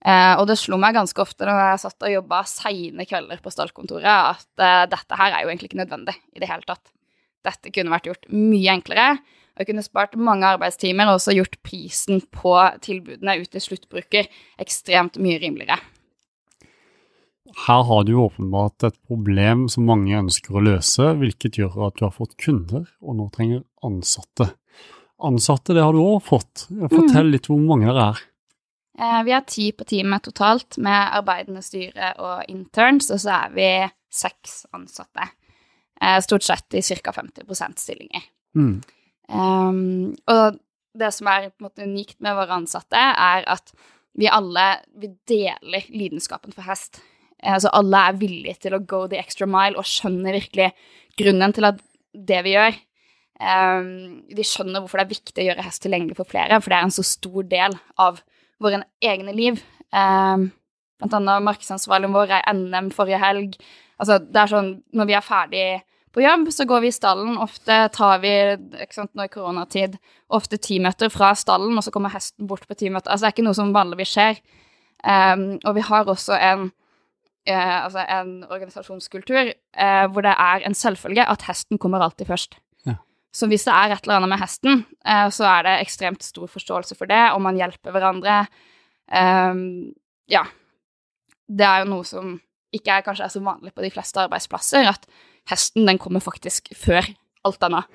Eh, 0.06 0.34
og 0.38 0.46
det 0.50 0.58
slo 0.62 0.78
meg 0.82 0.98
ganske 0.98 1.22
ofte 1.24 1.48
når 1.48 1.62
jeg 1.62 1.82
satt 1.86 2.06
og 2.06 2.14
jobba 2.14 2.42
seine 2.50 3.08
kvelder 3.10 3.40
på 3.42 3.54
stallkontoret, 3.54 4.36
at 4.36 4.62
eh, 4.62 4.84
dette 4.92 5.18
her 5.22 5.32
er 5.32 5.46
jo 5.46 5.54
egentlig 5.54 5.72
ikke 5.72 5.82
nødvendig 5.82 6.18
i 6.36 6.44
det 6.44 6.52
hele 6.52 6.68
tatt. 6.68 6.94
Dette 7.46 7.72
kunne 7.74 7.94
vært 7.94 8.10
gjort 8.10 8.30
mye 8.34 8.75
enklere. 8.75 9.10
Og 9.56 9.64
jeg 9.64 9.70
kunne 9.70 9.86
spart 9.86 10.18
mange 10.20 10.48
arbeidstimer 10.52 11.08
og 11.08 11.18
også 11.22 11.38
gjort 11.38 11.54
prisen 11.64 12.20
på 12.34 12.58
tilbudene 12.84 13.38
ut 13.40 13.52
til 13.54 13.64
sluttbruker 13.64 14.28
ekstremt 14.60 15.16
mye 15.22 15.40
rimeligere. 15.40 15.80
Her 17.56 17.86
har 17.88 18.04
du 18.04 18.18
åpenbart 18.20 18.84
et 18.84 18.98
problem 19.08 19.70
som 19.72 19.88
mange 19.88 20.18
ønsker 20.18 20.58
å 20.58 20.64
løse, 20.66 21.14
hvilket 21.22 21.62
gjør 21.62 21.86
at 21.88 21.96
du 21.96 22.04
har 22.04 22.12
fått 22.12 22.36
kunder, 22.42 22.84
og 23.00 23.16
nå 23.16 23.30
trenger 23.32 23.64
ansatte. 23.86 24.50
Ansatte, 25.24 25.72
det 25.72 25.86
har 25.86 25.96
du 25.96 26.02
òg 26.04 26.20
fått. 26.25 26.66
Fortell 26.92 27.32
litt 27.32 27.48
hvor 27.48 27.62
mange 27.64 27.88
dere 27.88 28.10
er. 28.12 28.24
Eh, 29.00 29.24
vi 29.24 29.32
har 29.32 29.44
ti 29.48 29.72
på 29.75 29.84
teamet 29.84 30.24
totalt, 30.24 30.78
med 30.78 31.18
arbeidende 31.18 31.64
styre 31.64 32.14
og 32.24 32.46
interns, 32.52 33.10
og 33.12 33.20
så 33.20 33.42
er 33.42 33.56
vi 33.56 33.72
seks 34.14 34.66
ansatte. 34.75 35.32
eh, 36.02 36.20
stort 36.22 36.44
sett 36.44 36.74
i 36.74 36.82
ca. 36.82 37.12
50 37.12 37.80
stillinger. 37.80 38.22
Mm. 38.56 38.82
Um, 39.28 40.16
og 40.28 40.60
det 40.94 41.14
som 41.14 41.28
er 41.28 41.52
måte 41.60 41.84
unikt 41.84 42.20
med 42.20 42.36
våre 42.36 42.56
ansatte, 42.60 42.96
er 42.96 43.44
at 43.48 43.72
vi 44.14 44.28
alle 44.28 44.82
vi 44.96 45.08
deler 45.28 45.88
lidenskapen 45.90 46.54
for 46.54 46.64
hest. 46.64 47.02
Altså 47.44 47.70
alle 47.74 47.98
er 47.98 48.20
villige 48.20 48.60
til 48.62 48.75
å 48.75 48.84
go 48.84 49.08
the 49.08 49.20
extra 49.20 49.48
mile 49.48 49.78
og 49.78 49.88
skjønner 49.88 50.38
virkelig 50.38 50.72
grunnen 51.18 51.54
til 51.54 51.66
at 51.66 51.82
det 52.14 52.44
vi 52.44 52.56
gjør. 52.56 52.78
Um, 53.40 54.22
de 54.32 54.44
skjønner 54.48 54.80
hvorfor 54.80 55.02
det 55.02 55.06
er 55.06 55.16
viktig 55.16 55.44
å 55.44 55.48
gjøre 55.50 55.66
hest 55.66 55.84
tilgjengelig 55.84 56.16
for 56.16 56.30
flere, 56.30 56.62
for 56.62 56.72
det 56.72 56.78
er 56.78 56.88
en 56.88 56.96
så 56.96 57.04
stor 57.04 57.44
del 57.52 57.75
av 58.00 58.22
våre 58.62 58.84
egne 59.04 59.34
liv. 59.36 59.60
Eh, 59.94 60.46
blant 61.00 61.18
annet 61.20 61.44
markedsansvarligen 61.48 62.16
vår 62.16 62.38
er 62.38 62.48
NM 62.54 62.92
forrige 62.96 63.20
helg. 63.22 63.58
Altså, 64.00 64.20
det 64.20 64.42
er 64.42 64.52
sånn, 64.52 64.72
når 64.96 65.10
vi 65.10 65.18
er 65.18 65.26
ferdig 65.26 65.66
på 66.16 66.24
jobb, 66.24 66.48
så 66.52 66.68
går 66.68 66.86
vi 66.86 66.92
i 66.92 66.96
stallen. 66.96 67.36
Ofte 67.44 67.80
tar 67.96 68.22
vi, 68.24 68.32
ikke 68.84 68.96
sant, 69.02 69.12
nå 69.16 69.28
i 69.28 69.32
koronatid, 69.32 70.00
ofte 70.36 70.60
ti 70.60 70.80
meter 70.84 71.12
fra 71.12 71.34
stallen, 71.36 71.76
og 71.76 71.84
så 71.84 71.92
kommer 71.96 72.14
hesten 72.14 72.48
bort 72.48 72.68
på 72.68 72.78
ti 72.80 72.92
meter. 72.92 73.12
Altså, 73.12 73.26
det 73.26 73.32
er 73.34 73.38
ikke 73.38 73.48
noe 73.50 73.60
som 73.60 73.76
vanligvis 73.76 74.16
skjer. 74.16 74.42
Eh, 75.04 75.38
og 75.62 75.72
vi 75.76 75.86
har 75.90 76.12
også 76.12 76.40
en, 76.40 76.70
Eh, 77.46 77.84
altså 77.84 78.02
en 78.10 78.44
organisasjonskultur 78.50 79.52
eh, 79.54 80.06
hvor 80.10 80.26
det 80.26 80.32
er 80.34 80.64
en 80.66 80.74
selvfølge 80.74 81.28
at 81.30 81.46
hesten 81.46 81.78
kommer 81.78 82.02
alltid 82.02 82.26
først. 82.26 82.58
Så 83.36 83.50
hvis 83.51 83.65
det 83.68 83.75
er 83.75 83.92
et 83.92 84.06
eller 84.06 84.22
annet 84.22 84.32
med 84.32 84.39
hesten, 84.39 84.86
uh, 85.04 85.27
så 85.34 85.48
er 85.50 85.68
det 85.68 85.75
ekstremt 85.84 86.24
stor 86.24 86.48
forståelse 86.51 86.96
for 86.96 87.12
det, 87.12 87.22
og 87.36 87.42
man 87.44 87.60
hjelper 87.60 87.96
hverandre. 87.96 88.46
Um, 89.12 89.92
ja. 90.32 90.46
Det 91.46 91.65
er 91.68 91.84
jo 91.84 91.92
noe 91.92 92.08
som 92.08 92.38
ikke 92.75 92.96
er, 92.96 93.04
kanskje 93.06 93.27
er 93.27 93.34
så 93.34 93.42
vanlig 93.44 93.74
på 93.75 93.84
de 93.84 93.92
fleste 93.94 94.24
arbeidsplasser, 94.24 94.88
at 94.89 95.04
hesten 95.51 95.86
den 95.88 96.00
kommer 96.01 96.24
faktisk 96.24 96.72
før 96.80 97.06
alt 97.46 97.68
annet. 97.68 97.92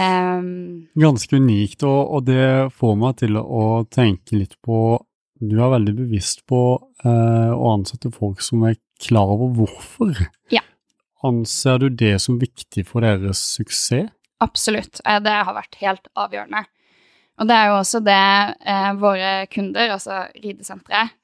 Um, 0.00 0.88
Ganske 0.96 1.36
unikt, 1.36 1.84
og, 1.84 2.00
og, 2.08 2.24
det 2.24 2.72
får 2.74 2.94
meg 2.98 3.18
til 3.20 3.36
å 3.36 3.84
tenke 3.92 4.38
litt 4.38 4.56
på 4.64 4.96
Du 5.44 5.58
er 5.60 5.74
veldig 5.74 5.92
bevisst 5.98 6.40
på 6.48 6.58
eh, 7.04 7.50
å 7.52 7.72
ansette 7.74 8.08
folk 8.14 8.40
som 8.40 8.62
er 8.64 8.78
klar 9.02 9.28
over 9.34 9.50
hvorfor. 9.58 10.22
Ja. 10.54 10.62
Anser 11.26 11.82
du 11.82 11.88
det 11.92 12.14
som 12.24 12.38
viktig 12.40 12.86
for 12.88 13.04
deres 13.04 13.42
suksess? 13.58 14.08
Absolutt. 14.44 15.00
Eh, 15.04 15.20
det 15.24 15.34
har 15.48 15.56
vært 15.56 15.80
helt 15.80 16.08
avgjørende. 16.12 16.64
Og 17.40 17.50
det 17.50 17.56
er 17.58 17.70
jo 17.70 17.78
også 17.80 18.00
det 18.04 18.22
eh, 18.70 18.90
våre 19.00 19.30
kunder, 19.50 19.96
altså 19.96 20.20
ridesenteret, 20.38 21.14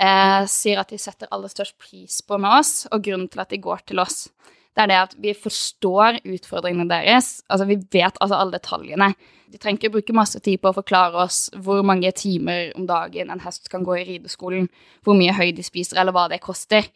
eh, 0.00 0.44
sier 0.48 0.80
at 0.80 0.92
de 0.92 1.00
setter 1.00 1.28
aller 1.34 1.52
størst 1.52 1.76
pris 1.80 2.20
på 2.24 2.38
med 2.40 2.60
oss, 2.60 2.86
og 2.88 3.02
grunnen 3.04 3.28
til 3.28 3.42
at 3.42 3.52
de 3.52 3.60
går 3.60 3.84
til 3.90 4.00
oss. 4.00 4.28
Det 4.70 4.84
er 4.84 4.88
det 4.88 4.98
at 5.00 5.14
vi 5.20 5.34
forstår 5.34 6.22
utfordringene 6.22 6.88
deres. 6.88 7.40
Altså, 7.50 7.66
vi 7.68 7.80
vet 7.92 8.16
altså 8.22 8.38
alle 8.38 8.56
detaljene. 8.56 9.10
De 9.50 9.58
trenger 9.58 9.80
ikke 9.80 9.96
bruke 9.96 10.14
masse 10.16 10.38
tid 10.40 10.60
på 10.62 10.70
å 10.70 10.76
forklare 10.76 11.24
oss 11.26 11.48
hvor 11.58 11.82
mange 11.84 12.12
timer 12.16 12.70
om 12.78 12.86
dagen 12.88 13.32
en 13.34 13.42
hest 13.42 13.66
kan 13.68 13.82
gå 13.84 13.98
i 13.98 14.06
rideskolen, 14.12 14.70
hvor 15.02 15.18
mye 15.18 15.34
høy 15.34 15.50
de 15.56 15.66
spiser, 15.66 15.98
eller 16.00 16.14
hva 16.14 16.28
det 16.30 16.38
koster. 16.44 16.86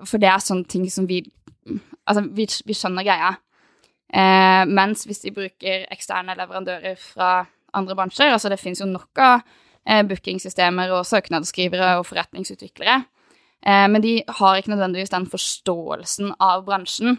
For 0.00 0.18
det 0.18 0.30
er 0.32 0.42
sånne 0.42 0.66
ting 0.70 0.88
som 0.90 1.08
vi 1.10 1.24
Altså, 2.08 2.22
vi, 2.32 2.46
vi 2.64 2.72
skjønner 2.72 3.04
greia. 3.04 3.34
Eh, 4.08 4.64
mens 4.68 5.04
hvis 5.04 5.20
de 5.24 5.34
bruker 5.36 5.86
eksterne 5.92 6.36
leverandører 6.38 6.96
fra 7.00 7.44
andre 7.76 7.96
bransjer, 7.98 8.32
altså 8.32 8.48
det 8.48 8.60
finnes 8.60 8.80
jo 8.80 8.88
nok 8.88 9.20
av 9.20 9.42
eh, 9.84 10.02
bookingsystemer 10.08 10.94
og 10.96 11.06
søknadsskrivere 11.08 11.98
og 11.98 12.06
forretningsutviklere, 12.08 13.02
Eh, 13.66 13.88
men 13.88 14.02
de 14.02 14.22
har 14.28 14.58
ikke 14.58 14.70
nødvendigvis 14.70 15.12
den 15.12 15.26
forståelsen 15.30 16.32
av 16.38 16.64
bransjen. 16.66 17.18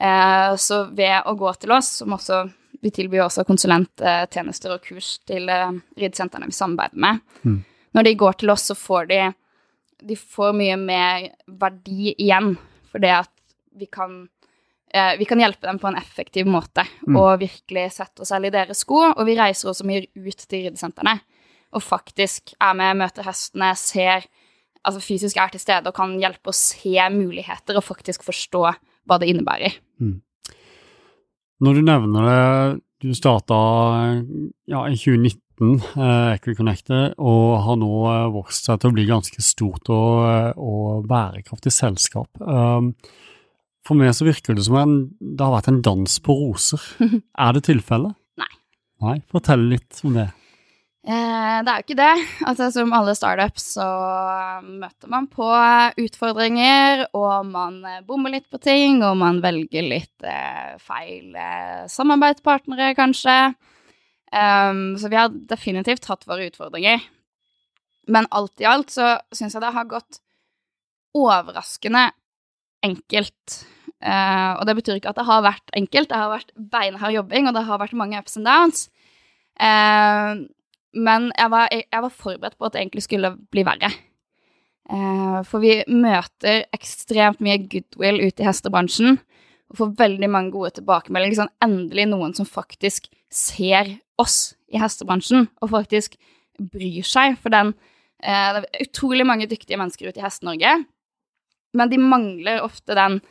Eh, 0.00 0.54
så 0.56 0.84
ved 0.94 1.26
å 1.26 1.34
gå 1.38 1.52
til 1.60 1.74
oss, 1.74 1.90
som 2.02 2.14
også 2.14 2.44
vi 2.82 2.90
tilbyr 2.90 3.26
også 3.26 3.44
konsulenttjenester 3.46 4.74
og 4.74 4.86
kurs 4.86 5.16
til 5.28 5.50
eh, 5.52 5.78
ridesentrene 5.98 6.48
vi 6.50 6.56
samarbeider 6.56 7.02
med. 7.04 7.22
Mm. 7.42 7.60
Når 7.92 8.08
de 8.08 8.18
går 8.18 8.38
til 8.40 8.54
oss, 8.54 8.68
så 8.70 8.78
får 8.78 9.08
de, 9.10 9.22
de 10.08 10.18
får 10.18 10.54
mye 10.58 10.78
mer 10.80 11.28
verdi 11.46 12.14
igjen, 12.14 12.54
for 12.90 13.02
det 13.02 13.12
at 13.20 13.32
vi 13.78 13.88
kan 13.90 14.24
vi 14.92 15.24
kan 15.24 15.40
hjelpe 15.40 15.64
dem 15.64 15.78
på 15.80 15.88
en 15.88 15.96
effektiv 15.96 16.44
måte 16.52 16.82
mm. 17.06 17.16
og 17.16 17.40
virkelig 17.40 17.86
sette 17.94 18.24
oss 18.24 18.28
selv 18.28 18.50
i 18.50 18.52
deres 18.52 18.82
sko. 18.84 18.98
Og 19.14 19.22
vi 19.24 19.38
reiser 19.38 19.70
også 19.70 19.86
mye 19.88 20.04
ut 20.12 20.42
til 20.44 20.66
ridesentrene 20.66 21.14
og 21.72 21.84
faktisk 21.84 22.52
er 22.60 22.76
med, 22.76 22.98
møter 23.00 23.24
hestene, 23.26 23.72
ser 23.80 24.26
altså 24.82 25.02
fysisk 25.02 25.38
er 25.38 25.52
til 25.52 25.62
stede 25.62 25.90
og 25.90 25.96
kan 25.96 26.14
hjelpe 26.20 26.52
å 26.52 26.56
se 26.56 26.96
muligheter 27.14 27.78
og 27.78 27.86
faktisk 27.86 28.24
forstå 28.26 28.62
hva 28.62 29.18
det 29.20 29.30
innebærer. 29.32 29.78
Mm. 30.02 30.18
Når 31.62 31.78
du 31.78 31.84
nevner 31.86 32.28
det, 32.28 32.82
du 33.02 33.14
starta 33.14 33.56
ja, 34.70 34.82
i 34.90 34.98
2019, 34.98 35.38
eh, 35.94 36.30
Equiconnected, 36.34 37.14
og 37.22 37.60
har 37.66 37.78
nå 37.78 37.90
eh, 38.10 38.30
vokst 38.34 38.66
seg 38.66 38.80
til 38.82 38.90
å 38.90 38.96
bli 38.96 39.06
ganske 39.06 39.44
stort 39.44 39.90
og, 39.94 40.24
eh, 40.26 40.50
og 40.58 41.06
bærekraftig 41.10 41.70
selskap. 41.74 42.30
Um, 42.42 42.96
for 43.86 43.98
meg 43.98 44.12
så 44.14 44.26
virker 44.28 44.54
det 44.56 44.66
som 44.66 44.78
en, 44.78 44.94
det 45.18 45.42
har 45.42 45.56
vært 45.56 45.72
en 45.72 45.82
dans 45.84 46.20
på 46.22 46.36
roser. 46.38 46.84
er 47.46 47.56
det 47.56 47.64
tilfellet? 47.66 48.14
Nei. 48.38 48.52
Nei, 49.02 49.16
Fortell 49.32 49.66
litt 49.72 50.02
om 50.06 50.14
det. 50.20 50.28
Eh, 51.02 51.56
det 51.66 51.72
er 51.72 51.80
jo 51.80 51.82
ikke 51.82 51.98
det. 51.98 52.12
Altså, 52.46 52.68
som 52.70 52.92
alle 52.94 53.16
startups 53.18 53.64
så 53.74 53.86
møter 54.62 55.10
man 55.10 55.26
på 55.32 55.48
utfordringer, 55.98 57.08
og 57.18 57.48
man 57.50 57.80
eh, 57.88 58.04
bommer 58.06 58.36
litt 58.36 58.46
på 58.52 58.60
ting, 58.62 59.02
og 59.02 59.18
man 59.18 59.42
velger 59.42 59.82
litt 59.82 60.26
eh, 60.26 60.78
feil 60.82 61.34
eh, 61.34 61.82
samarbeidspartnere, 61.90 62.92
kanskje. 62.98 63.36
Um, 64.32 64.94
så 64.96 65.10
vi 65.12 65.18
har 65.18 65.34
definitivt 65.50 66.06
hatt 66.08 66.22
våre 66.24 66.46
utfordringer. 66.48 67.02
Men 68.08 68.30
alt 68.30 68.62
i 68.62 68.66
alt 68.70 68.94
så 68.94 69.16
syns 69.34 69.58
jeg 69.58 69.62
det 69.62 69.74
har 69.74 69.90
gått 69.90 70.22
overraskende 71.18 72.06
enkelt. 72.86 73.58
Uh, 74.02 74.58
og 74.58 74.66
det 74.66 74.74
betyr 74.80 74.98
ikke 74.98 75.12
at 75.12 75.18
det 75.20 75.28
har 75.28 75.44
vært 75.44 75.74
enkelt, 75.78 76.10
det 76.10 76.18
har 76.18 76.32
vært 76.32 76.48
beinhard 76.72 77.14
jobbing, 77.14 77.46
og 77.46 77.54
det 77.54 77.62
har 77.68 77.78
vært 77.78 77.98
mange 77.98 78.18
ups 78.18 78.38
and 78.38 78.48
downs. 78.48 78.86
Uh, 79.54 80.42
men 80.92 81.28
jeg 81.38 81.52
var, 81.52 81.68
jeg 81.70 82.02
var, 82.04 82.10
forberedt 82.10 82.56
på 82.58 82.66
at 82.66 82.74
det 82.74 82.82
egentlig 82.82 83.04
skulle 83.06 83.30
bli 83.54 83.62
verre. 83.66 83.92
Uh, 84.90 85.40
for 85.46 85.62
vi 85.62 85.78
møter 85.86 86.64
ekstremt 86.74 87.40
mye 87.44 87.60
goodwill 87.62 88.18
ute 88.26 88.42
i 88.42 88.48
hestebransjen. 88.48 89.20
Og 89.72 89.78
får 89.78 89.92
veldig 90.02 90.28
mange 90.28 90.52
gode 90.52 90.74
tilbakemeldinger. 90.76 91.38
Sånn, 91.38 91.54
endelig 91.64 92.08
noen 92.10 92.34
som 92.36 92.48
faktisk 92.48 93.06
ser 93.32 93.94
oss 94.20 94.56
i 94.68 94.80
hestebransjen, 94.82 95.46
og 95.62 95.70
faktisk 95.72 96.18
bryr 96.58 97.06
seg. 97.06 97.38
For 97.40 97.54
den, 97.54 97.70
det 98.20 98.66
er 98.66 98.82
utrolig 98.82 99.24
mange 99.28 99.48
dyktige 99.48 99.78
mennesker 99.80 100.10
ute 100.10 100.20
i 100.20 100.26
Heste-Norge, 100.26 100.74
men 101.72 101.88
de 101.88 102.02
mangler 102.02 102.60
ofte 102.66 102.98
den 102.98 103.22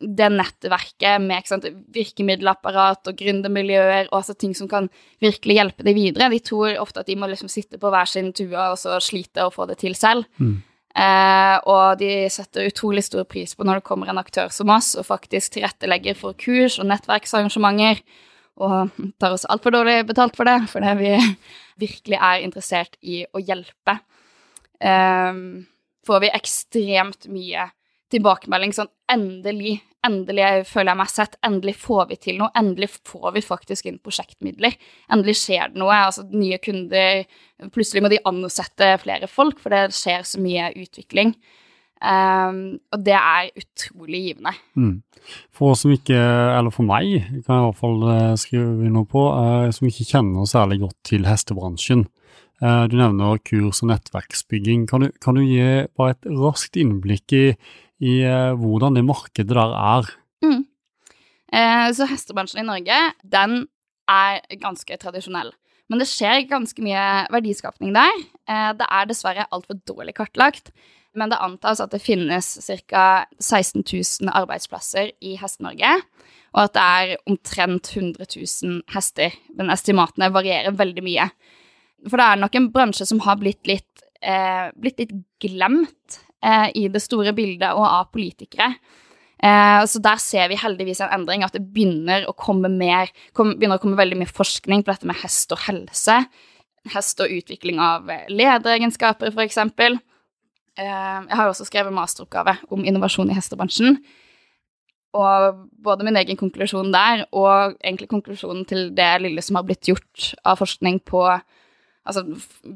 det 0.00 0.26
nettverket 0.32 1.22
med 1.22 1.46
sant, 1.46 1.66
virkemiddelapparat 1.94 3.10
og 3.10 3.18
gründermiljøer 3.18 4.08
og 4.10 4.18
altså 4.20 4.34
ting 4.36 4.54
som 4.56 4.68
kan 4.70 4.88
virkelig 5.22 5.58
hjelpe 5.58 5.86
dem 5.86 5.96
videre. 5.96 6.30
De 6.32 6.40
tror 6.42 6.74
ofte 6.82 7.04
at 7.04 7.10
de 7.10 7.16
må 7.18 7.28
liksom 7.30 7.50
sitte 7.52 7.78
på 7.80 7.92
hver 7.94 8.10
sin 8.10 8.32
tue 8.34 8.58
og 8.58 8.78
så 8.80 8.98
slite 9.02 9.46
og 9.46 9.54
få 9.54 9.68
det 9.70 9.78
til 9.84 9.94
selv. 9.98 10.26
Mm. 10.42 10.58
Eh, 10.94 11.56
og 11.70 11.98
de 11.98 12.10
setter 12.30 12.68
utrolig 12.70 13.02
stor 13.06 13.24
pris 13.26 13.54
på 13.54 13.66
når 13.66 13.80
det 13.80 13.86
kommer 13.86 14.10
en 14.10 14.20
aktør 14.20 14.50
som 14.54 14.70
oss 14.70 14.92
og 14.98 15.08
faktisk 15.08 15.56
tilrettelegger 15.56 16.18
for 16.18 16.38
kurs 16.38 16.78
og 16.78 16.86
nettverksarrangementer, 16.90 18.02
og 18.62 18.92
tar 19.18 19.34
oss 19.34 19.48
altfor 19.50 19.74
dårlig 19.74 20.04
betalt 20.06 20.36
for 20.38 20.46
det, 20.46 20.68
fordi 20.70 20.92
vi 21.00 21.14
virkelig 21.86 22.18
er 22.20 22.44
interessert 22.46 22.94
i 23.02 23.24
å 23.26 23.42
hjelpe. 23.42 23.96
Eh, 24.78 25.40
får 26.06 26.22
vi 26.22 26.34
ekstremt 26.34 27.26
mye 27.32 27.66
tilbakemelding 28.14 28.74
sånn 28.76 28.90
endelig, 29.10 29.78
endelig 30.06 30.46
føler 30.68 30.92
jeg 30.92 31.00
meg 31.00 31.10
sett, 31.12 31.36
endelig 31.46 31.74
får 31.82 32.06
vi 32.12 32.20
til 32.28 32.38
noe, 32.40 32.52
endelig 32.58 32.90
får 32.96 33.34
vi 33.34 33.42
faktisk 33.44 33.90
inn 33.90 34.00
prosjektmidler. 34.04 34.76
Endelig 35.12 35.36
skjer 35.42 35.74
det 35.74 35.82
noe, 35.82 35.98
altså 36.06 36.26
nye 36.30 36.60
kunder 36.62 37.26
Plutselig 37.72 38.02
må 38.02 38.08
de 38.10 38.18
ansette 38.26 38.88
flere 39.00 39.28
folk, 39.30 39.60
for 39.62 39.72
det 39.72 39.94
skjer 39.94 40.24
så 40.26 40.40
mye 40.42 40.72
utvikling. 40.74 41.30
Um, 42.04 42.80
og 42.92 43.04
det 43.06 43.14
er 43.16 43.52
utrolig 43.56 44.20
givende. 44.26 44.52
Mm. 44.76 44.98
For 45.54 45.72
oss 45.72 45.84
som 45.84 45.92
ikke, 45.94 46.18
eller 46.18 46.74
for 46.74 46.84
meg, 46.84 47.30
kan 47.46 47.54
jeg 47.54 47.62
i 47.62 47.68
hvert 47.68 47.78
fall 47.78 48.02
eh, 48.12 48.34
skrive 48.40 48.90
noe 48.92 49.08
på, 49.08 49.22
uh, 49.32 49.70
som 49.72 49.88
ikke 49.88 50.08
kjenner 50.10 50.50
særlig 50.50 50.82
godt 50.82 50.98
til 51.08 51.24
hestebransjen. 51.24 52.04
Uh, 52.60 52.84
du 52.90 52.98
nevner 52.98 53.40
kurs 53.46 53.80
og 53.82 53.88
nettverksbygging. 53.92 54.84
Kan 54.90 55.06
du, 55.06 55.14
kan 55.22 55.38
du 55.38 55.46
gi 55.46 55.86
bare 55.96 56.18
et 56.18 56.28
raskt 56.28 56.76
innblikk 56.80 57.34
i 57.36 57.46
i 58.02 58.22
uh, 58.26 58.54
hvordan 58.58 58.96
det 58.96 59.04
markedet 59.06 59.54
der 59.54 59.74
er. 59.78 60.08
Mm. 60.44 60.64
Eh, 61.54 61.88
så 61.94 62.08
hestebransjen 62.10 62.64
i 62.64 62.66
Norge, 62.66 62.96
den 63.22 63.66
er 64.10 64.42
ganske 64.60 64.98
tradisjonell. 65.00 65.52
Men 65.92 66.00
det 66.00 66.08
skjer 66.08 66.46
ganske 66.48 66.82
mye 66.84 67.04
verdiskapning 67.32 67.92
der. 67.94 68.20
Eh, 68.48 68.70
det 68.78 68.88
er 68.88 69.08
dessverre 69.08 69.48
altfor 69.52 69.78
dårlig 69.86 70.16
kartlagt. 70.16 70.72
Men 71.14 71.30
det 71.30 71.38
antas 71.38 71.78
at 71.78 71.92
det 71.94 72.02
finnes 72.02 72.48
ca. 72.90 73.24
16 73.38 73.84
000 73.86 74.32
arbeidsplasser 74.34 75.12
i 75.22 75.36
Heste-Norge, 75.38 75.92
og 76.54 76.60
at 76.64 76.74
det 76.74 76.82
er 76.82 77.20
omtrent 77.30 77.92
100 77.92 78.26
000 78.34 78.80
hester. 78.90 79.36
Men 79.54 79.70
estimatene 79.70 80.32
varierer 80.34 80.74
veldig 80.74 81.04
mye. 81.06 81.28
For 82.08 82.18
det 82.18 82.26
er 82.26 82.42
nok 82.42 82.58
en 82.58 82.70
bransje 82.74 83.06
som 83.06 83.22
har 83.22 83.38
blitt 83.38 83.62
litt, 83.70 84.02
eh, 84.20 84.72
blitt 84.74 84.98
litt 85.04 85.14
glemt 85.38 86.18
eh, 86.44 86.68
i 86.76 86.86
det 86.92 87.02
store 87.02 87.34
bildet 87.36 87.72
og 87.72 87.86
av 87.88 88.10
politikere. 88.14 88.74
Eh, 89.44 89.82
så 89.90 90.00
der 90.02 90.20
ser 90.22 90.48
vi 90.52 90.60
heldigvis 90.60 91.02
en 91.04 91.12
endring, 91.18 91.44
at 91.44 91.56
det 91.56 91.64
begynner 91.74 92.28
å 92.28 92.36
komme, 92.36 92.70
mer, 92.70 93.12
kom, 93.36 93.56
begynner 93.58 93.80
å 93.80 93.82
komme 93.82 94.00
veldig 94.00 94.22
mye 94.22 94.30
forskning 94.30 94.84
på 94.84 94.92
dette 94.92 95.08
med 95.10 95.18
hest 95.24 95.52
og 95.54 95.64
helse. 95.66 96.22
Hest 96.92 97.20
og 97.24 97.32
utvikling 97.32 97.80
av 97.80 98.10
lederegenskaper, 98.32 99.32
f.eks. 99.32 99.60
Eh, 100.74 100.84
jeg 100.84 101.38
har 101.38 101.48
også 101.48 101.66
skrevet 101.68 101.94
masteroppgave 101.94 102.58
om 102.72 102.84
innovasjon 102.84 103.30
i 103.32 103.36
hestebransjen. 103.36 103.98
Og 105.14 105.66
både 105.84 106.06
min 106.06 106.16
egen 106.18 106.38
konklusjon 106.38 106.90
der 106.94 107.22
og 107.30 107.76
egentlig 107.78 108.08
konklusjonen 108.10 108.64
til 108.66 108.88
det 108.96 109.12
lille 109.22 109.42
som 109.46 109.60
har 109.60 109.66
blitt 109.66 109.86
gjort 109.86 110.32
av 110.42 110.58
forskning 110.58 110.98
på 111.06 111.22
altså 112.04 112.24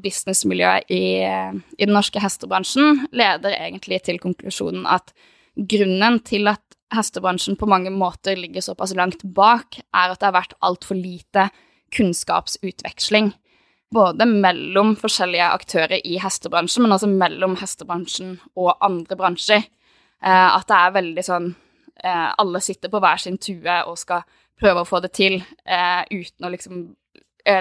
businessmiljøet 0.03 0.89
i, 0.93 1.03
i 1.23 1.85
den 1.85 1.95
norske 1.95 2.21
hestebransjen, 2.21 3.05
leder 3.13 3.55
egentlig 3.55 4.01
til 4.07 4.19
konklusjonen 4.21 4.87
at 4.89 5.13
grunnen 5.55 6.19
til 6.25 6.49
at 6.51 6.63
hestebransjen 6.95 7.57
på 7.59 7.69
mange 7.69 7.91
måter 7.93 8.37
ligger 8.39 8.65
såpass 8.65 8.95
langt 8.97 9.21
bak, 9.35 9.77
er 9.93 10.09
at 10.09 10.21
det 10.21 10.29
har 10.29 10.37
vært 10.39 10.57
altfor 10.65 10.97
lite 10.97 11.49
kunnskapsutveksling 11.93 13.33
både 13.93 14.25
mellom 14.29 14.93
forskjellige 14.99 15.47
aktører 15.49 16.01
i 16.05 16.19
hestebransjen, 16.21 16.85
men 16.85 16.93
også 16.95 17.09
mellom 17.09 17.57
hestebransjen 17.59 18.37
og 18.59 18.75
andre 18.85 19.17
bransjer. 19.17 19.65
Eh, 20.21 20.49
at 20.55 20.67
det 20.69 20.77
er 20.77 20.95
veldig 20.97 21.23
sånn 21.23 21.45
eh, 22.03 22.29
Alle 22.43 22.59
sitter 22.59 22.91
på 22.91 22.99
hver 22.99 23.21
sin 23.23 23.37
tue 23.39 23.75
og 23.87 23.95
skal 23.97 24.25
prøve 24.59 24.83
å 24.83 24.87
få 24.87 24.99
det 25.05 25.13
til 25.15 25.37
eh, 25.39 26.01
uten 26.11 26.45
å 26.45 26.51
liksom 26.51 26.81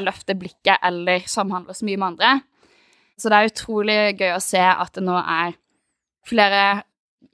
løfte 0.02 0.37
blikket 0.38 0.85
eller 0.85 1.25
samhandle 1.30 1.76
så 1.76 1.87
mye 1.88 2.00
med 2.00 2.09
andre. 2.12 2.35
Så 3.18 3.30
det 3.30 3.38
er 3.38 3.50
utrolig 3.50 3.99
gøy 4.21 4.35
å 4.37 4.42
se 4.42 4.62
at 4.62 4.95
det 4.95 5.04
nå 5.07 5.16
er 5.18 5.57
flere 6.28 6.62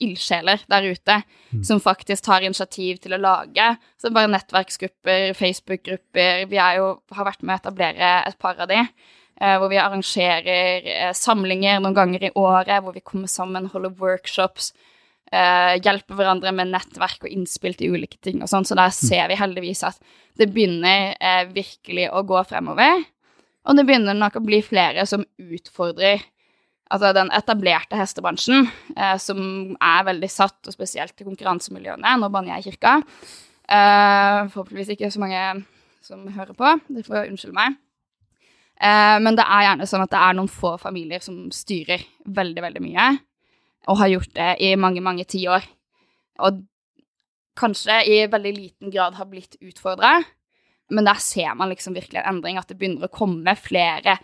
ildsjeler 0.02 0.64
der 0.70 0.87
ute 0.90 1.18
mm. 1.23 1.62
som 1.66 1.82
faktisk 1.82 2.25
tar 2.26 2.44
initiativ 2.46 2.99
til 3.02 3.14
å 3.14 3.20
lage 3.20 3.66
så 4.00 4.11
bare 4.14 4.30
nettverksgrupper, 4.32 5.34
Facebook-grupper 5.38 6.46
Vi 6.50 6.58
jo, 6.58 6.88
har 7.14 7.28
vært 7.28 7.44
med 7.44 7.54
å 7.54 7.62
etablere 7.62 8.14
et 8.25 8.38
par 8.40 8.58
av 8.58 8.70
de, 8.70 8.80
eh, 8.80 9.54
hvor 9.61 9.70
vi 9.73 9.80
arrangerer 9.80 10.88
eh, 10.96 11.12
samlinger 11.14 11.82
noen 11.82 11.96
ganger 11.96 12.26
i 12.26 12.32
året, 12.34 12.80
hvor 12.82 12.96
vi 12.96 13.04
kommer 13.04 13.30
sammen, 13.30 13.70
holder 13.73 13.94
workshops, 14.00 14.73
eh, 15.33 15.75
hjelper 15.81 16.19
hverandre 16.19 16.52
med 16.57 16.73
nettverk 16.73 17.26
og 17.26 17.33
innspill 17.33 17.76
til 17.78 17.97
ulike 17.97 18.21
ting 18.25 18.43
og 18.43 18.50
sånn. 18.50 18.66
Så 18.69 18.76
der 18.78 18.93
mm. 18.93 18.99
ser 18.99 19.31
vi 19.31 19.40
heldigvis 19.40 19.85
at 19.88 19.99
det 20.40 20.50
begynner 20.52 21.14
eh, 21.19 21.45
virkelig 21.54 22.11
å 22.11 22.25
gå 22.26 22.45
fremover. 22.49 23.04
Og 23.64 23.78
det 23.78 23.87
begynner 23.88 24.16
nok 24.19 24.38
å 24.38 24.45
bli 24.45 24.61
flere 24.64 25.07
som 25.09 25.25
utfordrer 25.40 26.23
altså 26.93 27.14
den 27.16 27.31
etablerte 27.35 27.99
hestebransjen, 27.99 28.69
eh, 28.97 29.16
som 29.19 29.38
er 29.83 30.09
veldig 30.11 30.31
satt, 30.31 30.61
og 30.69 30.75
spesielt 30.75 31.14
til 31.16 31.31
konkurransemiljøene. 31.31 32.16
Nå 32.21 32.31
banner 32.33 32.54
jeg 32.54 32.64
i 32.64 32.71
kirka. 32.71 32.99
Eh, 33.64 34.40
forhåpentligvis 34.52 34.93
ikke 34.95 35.11
så 35.11 35.23
mange 35.23 35.64
som 36.04 36.26
hører 36.28 36.52
på. 36.57 36.75
De 36.93 37.04
får 37.07 37.31
unnskylde 37.31 37.57
meg. 37.57 37.78
Eh, 38.81 39.19
men 39.23 39.38
det 39.38 39.47
er 39.47 39.69
gjerne 39.69 39.88
sånn 39.88 40.04
at 40.04 40.12
det 40.12 40.21
er 40.21 40.37
noen 40.37 40.50
få 40.50 40.75
familier 40.83 41.23
som 41.25 41.47
styrer 41.54 42.04
veldig, 42.26 42.62
veldig 42.66 42.83
mye, 42.85 43.07
og 43.90 44.00
har 44.00 44.12
gjort 44.12 44.32
det 44.36 44.52
i 44.64 44.74
mange, 44.80 45.02
mange 45.04 45.26
tiår. 45.28 45.66
Og 46.44 46.62
kanskje 47.58 48.00
i 48.10 48.22
veldig 48.30 48.54
liten 48.56 48.94
grad 48.94 49.18
har 49.18 49.28
blitt 49.30 49.58
utfordra, 49.62 50.16
men 50.92 51.06
der 51.06 51.20
ser 51.22 51.54
man 51.56 51.70
liksom 51.72 51.94
virkelig 51.96 52.20
en 52.20 52.36
endring, 52.36 52.58
at 52.58 52.68
det 52.68 52.78
begynner 52.80 53.06
å 53.06 53.14
komme 53.14 53.54
flere 53.58 54.18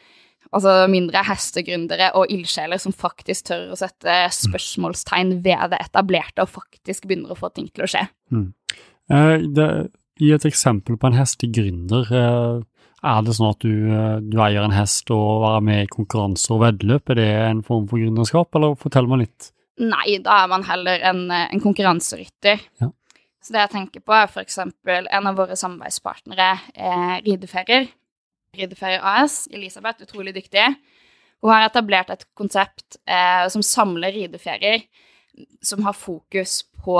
altså 0.50 0.88
mindre 0.90 1.23
hestegründere 1.28 2.10
og 2.18 2.30
ildsjeler 2.32 2.80
som 2.80 2.94
faktisk 2.96 3.50
tør 3.50 3.75
å 3.75 3.78
sette 3.78 4.14
spørsmålstegn 4.34 5.36
ved 5.44 5.75
det 5.75 5.80
etablerte, 5.84 6.42
og 6.42 6.50
faktisk 6.50 7.06
begynner 7.06 7.34
å 7.34 7.38
få 7.38 7.52
ting 7.54 7.68
til 7.70 7.86
å 7.86 7.90
skje. 7.90 8.06
Mm. 8.34 8.49
Eh, 9.12 9.36
det, 9.56 9.68
gi 10.20 10.32
et 10.34 10.46
eksempel 10.49 10.99
på 11.00 11.10
en 11.10 11.18
hestegründer. 11.18 12.10
Eh, 12.10 12.62
er 13.02 13.25
det 13.25 13.34
sånn 13.36 13.50
at 13.50 13.65
du, 13.65 13.73
eh, 13.95 14.19
du, 14.25 14.36
eier 14.45 14.65
en 14.65 14.76
hest 14.76 15.10
og 15.15 15.47
er 15.49 15.65
med 15.65 15.84
i 15.84 15.91
konkurranser 15.91 16.56
og 16.56 16.63
veddeløp? 16.65 17.13
Er 17.13 17.21
det 17.21 17.28
en 17.47 17.65
form 17.67 17.89
for 17.91 18.02
gründerskap, 18.02 18.54
eller 18.58 18.78
fortell 18.80 19.08
meg 19.10 19.25
litt? 19.25 19.50
Nei, 19.80 20.19
da 20.21 20.43
er 20.43 20.50
man 20.52 20.67
heller 20.69 21.04
en, 21.08 21.26
en 21.32 21.63
konkurranserytter. 21.63 22.60
Ja. 22.82 22.91
Så 23.41 23.54
det 23.54 23.63
jeg 23.63 23.73
tenker 23.73 24.04
på, 24.04 24.13
er 24.13 24.28
f.eks. 24.28 24.58
en 24.60 25.28
av 25.30 25.39
våre 25.39 25.56
samarbeidspartnere, 25.56 26.50
eh, 26.76 27.15
Rideferier. 27.25 27.89
Rideferier 28.58 29.04
AS, 29.06 29.47
Elisabeth, 29.54 30.04
utrolig 30.04 30.34
dyktig. 30.36 30.67
Hun 31.41 31.54
har 31.54 31.71
etablert 31.71 32.10
et 32.13 32.26
konsept 32.36 32.99
eh, 33.08 33.47
som 33.49 33.65
samler 33.65 34.13
rideferier 34.13 34.84
som 35.63 35.84
har 35.86 35.97
fokus 35.97 36.63
på 36.84 36.99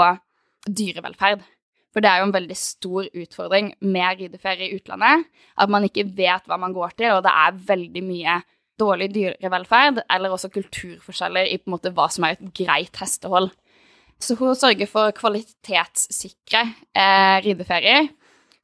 dyrevelferd. 0.67 1.43
For 1.91 2.05
det 2.05 2.11
er 2.11 2.21
jo 2.21 2.29
en 2.29 2.37
veldig 2.37 2.57
stor 2.59 3.09
utfordring 3.09 3.73
med 3.83 4.21
rideferie 4.21 4.69
i 4.69 4.77
utlandet. 4.79 5.27
At 5.59 5.73
man 5.73 5.87
ikke 5.89 6.07
vet 6.17 6.47
hva 6.47 6.59
man 6.61 6.75
går 6.77 6.95
til, 6.97 7.17
og 7.17 7.25
det 7.27 7.33
er 7.35 7.59
veldig 7.73 8.05
mye 8.07 8.37
dårlig 8.81 9.11
dyrevelferd, 9.13 10.05
eller 10.09 10.33
også 10.33 10.53
kulturforskjeller 10.55 11.51
i 11.51 11.59
på 11.61 11.69
en 11.69 11.75
måte 11.75 11.93
hva 11.97 12.07
som 12.13 12.25
er 12.25 12.39
et 12.39 12.55
greit 12.57 12.97
hestehold. 13.03 13.51
Så 14.21 14.37
hun 14.39 14.55
sørger 14.57 14.89
for 14.89 15.13
kvalitetssikre 15.17 16.63
eh, 16.97 17.37
rideferier, 17.45 18.09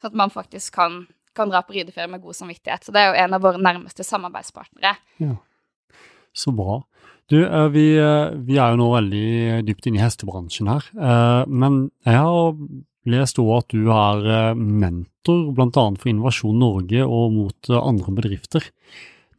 sånn 0.00 0.12
at 0.12 0.18
man 0.24 0.32
faktisk 0.32 0.76
kan 0.76 1.04
kan 1.36 1.52
dra 1.52 1.62
på 1.62 1.76
rideferie 1.76 2.10
med 2.10 2.24
god 2.24 2.36
samvittighet. 2.38 2.86
Så 2.86 2.94
det 2.94 3.02
er 3.02 3.12
jo 3.12 3.22
en 3.24 3.36
av 3.36 3.44
våre 3.44 3.60
nærmeste 3.60 4.06
samarbeidspartnere. 4.06 4.96
Ja. 5.22 5.36
Så 6.36 6.52
bra. 6.56 6.80
Du, 7.30 7.40
eh, 7.42 7.68
vi, 7.74 7.86
eh, 7.98 8.34
vi, 8.46 8.58
er 8.58 8.72
jo 8.72 8.80
nå 8.80 8.90
veldig 8.94 9.62
dypt 9.66 9.88
inne 9.88 9.98
i 9.98 10.04
hestebransjen 10.04 10.70
her, 10.70 10.84
eh, 10.94 11.42
men 11.48 11.88
jeg 12.06 12.20
har 12.22 12.52
lest 13.11 13.40
òg 13.42 13.53
at 13.57 13.75
du 13.75 13.90
er 13.95 14.55
mentor 14.57 15.51
bl.a. 15.57 15.71
for 15.73 16.11
Innovasjon 16.11 16.59
Norge 16.61 17.05
og 17.05 17.35
mot 17.35 17.71
andre 17.79 18.14
bedrifter. 18.21 18.66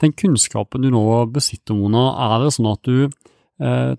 Den 0.02 0.14
kunnskapen 0.14 0.86
du 0.86 0.92
nå 0.94 1.04
besitter, 1.34 1.78
Mona, 1.78 2.10
er 2.28 2.46
det 2.46 2.54
sånn 2.56 2.72
at 2.72 2.88
du 2.88 3.08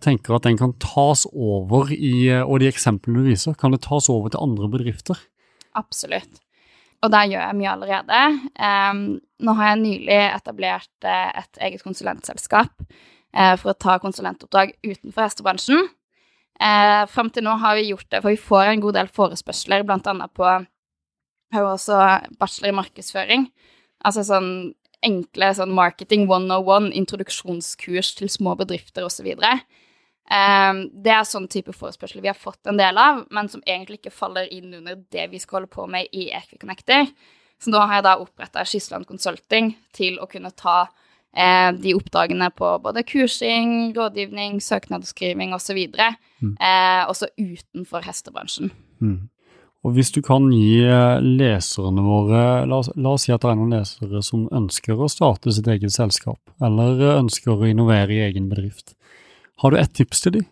tenker 0.05 0.37
at 0.37 0.45
den 0.47 0.59
kan 0.61 0.77
tas 0.79 1.25
over 1.33 1.89
i, 1.91 2.29
og 2.45 2.61
de 2.63 2.69
eksemplene 2.71 3.25
du 3.25 3.33
viser, 3.33 3.57
kan 3.59 3.75
det 3.75 3.81
tas 3.83 4.07
over 4.13 4.31
til 4.31 4.45
andre 4.45 4.69
bedrifter? 4.71 5.19
Absolutt 5.75 6.39
og 7.05 7.13
der 7.15 7.29
gjør 7.31 7.45
jeg 7.45 7.59
mye 7.59 7.75
allerede. 7.75 8.23
Um, 8.59 9.03
nå 9.45 9.55
har 9.59 9.73
jeg 9.73 9.83
nylig 9.85 10.19
etablert 10.25 11.07
et 11.07 11.61
eget 11.63 11.85
konsulentselskap 11.87 12.73
for 13.61 13.71
å 13.71 13.77
ta 13.77 13.99
konsulentoppdrag 14.03 14.73
utenfor 14.83 15.27
hestebransjen. 15.27 15.91
Uh, 16.59 17.05
Fram 17.11 17.31
til 17.31 17.45
nå 17.47 17.55
har 17.63 17.79
vi 17.79 17.91
gjort 17.93 18.09
det, 18.11 18.23
for 18.23 18.35
vi 18.35 18.41
får 18.41 18.73
en 18.73 18.83
god 18.83 18.99
del 18.99 19.11
forespørsler, 19.15 19.87
blant 19.87 20.07
annet 20.11 20.33
på 20.35 20.49
Har 21.55 21.65
også 21.65 21.97
bachelor 22.37 22.69
i 22.69 22.77
markedsføring. 22.77 23.47
Altså 24.05 24.25
sånn 24.27 24.51
enkle 25.05 25.53
sånn 25.55 25.73
marketing 25.73 26.27
101, 26.27 26.91
introduksjonskurs 26.99 28.15
til 28.19 28.29
små 28.29 28.53
bedrifter 28.59 29.07
osv. 29.07 29.31
Um, 30.29 30.83
det 30.93 31.15
er 31.15 31.25
sånn 31.25 31.49
type 31.49 31.73
forespørsel 31.73 32.21
vi 32.21 32.29
har 32.29 32.37
fått 32.37 32.69
en 32.69 32.77
del 32.77 32.99
av, 33.01 33.23
men 33.33 33.49
som 33.49 33.63
egentlig 33.65 34.03
ikke 34.03 34.13
faller 34.13 34.51
inn 34.53 34.75
under 34.81 34.99
det 35.15 35.29
vi 35.33 35.41
skal 35.41 35.63
holde 35.63 35.73
på 35.73 35.87
med 35.89 36.11
i 36.13 36.29
Equiconnector. 36.37 37.09
Så 37.59 37.73
nå 37.73 37.81
har 37.81 37.99
jeg 37.99 38.07
da 38.07 38.19
oppretta 38.21 38.65
Skisland 38.67 39.09
Consulting 39.09 39.73
til 39.97 40.21
å 40.21 40.29
kunne 40.31 40.53
ta 40.55 40.83
eh, 41.37 41.71
de 41.77 41.95
oppdragene 41.97 42.51
på 42.55 42.75
både 42.85 43.05
kursing, 43.09 43.95
rådgivning, 43.97 44.61
søknadsskriving 44.63 45.55
osv., 45.57 45.81
mm. 45.95 46.55
eh, 46.55 47.03
også 47.09 47.31
utenfor 47.39 48.07
hestebransjen. 48.07 48.73
Mm. 49.01 49.29
Og 49.87 49.95
hvis 49.95 50.11
du 50.11 50.21
kan 50.27 50.49
gi 50.51 50.83
eh, 50.83 51.21
leserne 51.23 52.03
våre, 52.03 52.43
la 52.67 52.81
oss, 52.83 52.91
la 52.99 53.15
oss, 53.15 53.29
si 53.29 53.35
at 53.35 53.45
det 53.45 53.53
er 53.53 53.59
noen 53.61 53.77
lesere 53.77 54.23
som 54.27 54.49
ønsker 54.55 54.99
å 54.99 55.11
starte 55.13 55.55
sitt 55.55 55.71
eget 55.71 55.95
selskap, 55.95 56.41
eller 56.65 57.21
ønsker 57.21 57.55
å 57.55 57.69
innovere 57.69 58.17
i 58.17 58.25
egen 58.27 58.51
bedrift. 58.51 58.97
Har 59.63 59.73
du 59.73 59.79
ett 59.79 59.95
tips 59.95 60.25
til 60.25 60.39
dem? 60.39 60.49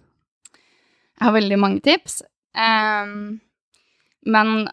Jeg 1.16 1.24
har 1.24 1.34
veldig 1.34 1.58
mange 1.58 1.82
tips. 1.84 2.20
Um, 2.56 3.40
men 4.26 4.68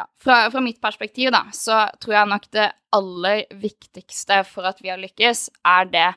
ja, 0.00 0.06
fra, 0.22 0.42
fra, 0.50 0.62
mitt 0.64 0.80
perspektiv, 0.82 1.30
da, 1.34 1.44
så 1.52 1.84
tror 2.00 2.16
jeg 2.16 2.30
nok 2.32 2.46
det 2.56 2.68
aller 2.96 3.44
viktigste 3.60 4.42
for 4.48 4.68
at 4.70 4.80
vi 4.82 4.92
har 4.92 5.00
lykkes, 5.00 5.48
er 5.66 5.90
det 5.92 6.08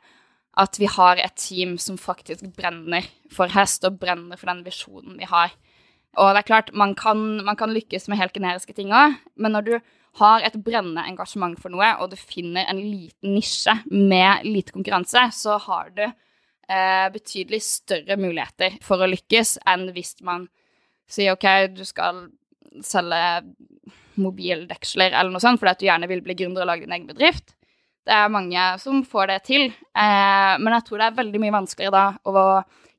at 0.64 0.78
vi 0.78 0.88
har 0.90 1.18
et 1.22 1.36
team 1.40 1.78
som 1.82 1.98
faktisk 1.98 2.46
brenner 2.58 3.06
for 3.34 3.52
hest, 3.54 3.86
og 3.88 3.98
brenner 4.02 4.40
for 4.40 4.52
den 4.52 4.62
visjonen 4.66 5.18
vi 5.18 5.28
har. 5.30 5.54
Og 6.22 6.30
det 6.30 6.44
er 6.44 6.50
klart, 6.52 6.74
man 6.78 6.94
kan, 6.96 7.42
man 7.46 7.58
kan 7.58 7.74
lykkes 7.74 8.06
med 8.08 8.20
helt 8.22 8.36
generiske 8.36 8.76
ting 8.78 8.94
òg, 8.94 9.18
men 9.36 9.56
når 9.56 9.68
du 9.68 9.76
har 10.22 10.46
et 10.46 10.60
brennende 10.62 11.02
engasjement 11.10 11.58
for 11.58 11.74
noe, 11.74 11.90
og 11.98 12.12
du 12.12 12.20
finner 12.20 12.70
en 12.70 12.78
liten 12.78 13.34
nisje 13.34 13.74
med 13.90 14.46
lite 14.46 14.76
konkurranse, 14.76 15.26
så 15.34 15.58
har 15.66 15.90
du 15.96 16.04
eh, 16.06 17.08
betydelig 17.16 17.64
større 17.66 18.20
muligheter 18.22 18.78
for 18.86 19.02
å 19.02 19.10
lykkes 19.10 19.58
enn 19.74 19.88
hvis 19.96 20.20
man 20.22 20.46
sier 21.10 21.34
OK, 21.34 21.48
du 21.74 21.82
skal 21.88 22.28
selge 22.86 23.24
mobildeksler 24.22 25.14
eller 25.14 25.34
noe 25.34 25.44
sånt 25.44 25.62
fordi 25.62 25.74
at 25.74 25.82
du 25.82 25.88
gjerne 25.88 26.10
vil 26.12 26.24
bli 26.26 26.36
gründer 26.40 26.66
og 26.66 26.72
lage 26.72 26.86
din 26.86 26.96
egen 26.96 27.10
bedrift. 27.10 27.56
Det 28.04 28.16
er 28.16 28.32
mange 28.32 28.64
som 28.84 29.04
får 29.08 29.30
det 29.32 29.40
til, 29.48 29.70
eh, 29.72 30.54
men 30.60 30.76
jeg 30.76 30.86
tror 30.88 31.00
det 31.00 31.08
er 31.08 31.22
veldig 31.22 31.40
mye 31.40 31.56
vanskeligere 31.56 31.96
da 31.96 32.06
å 32.28 32.44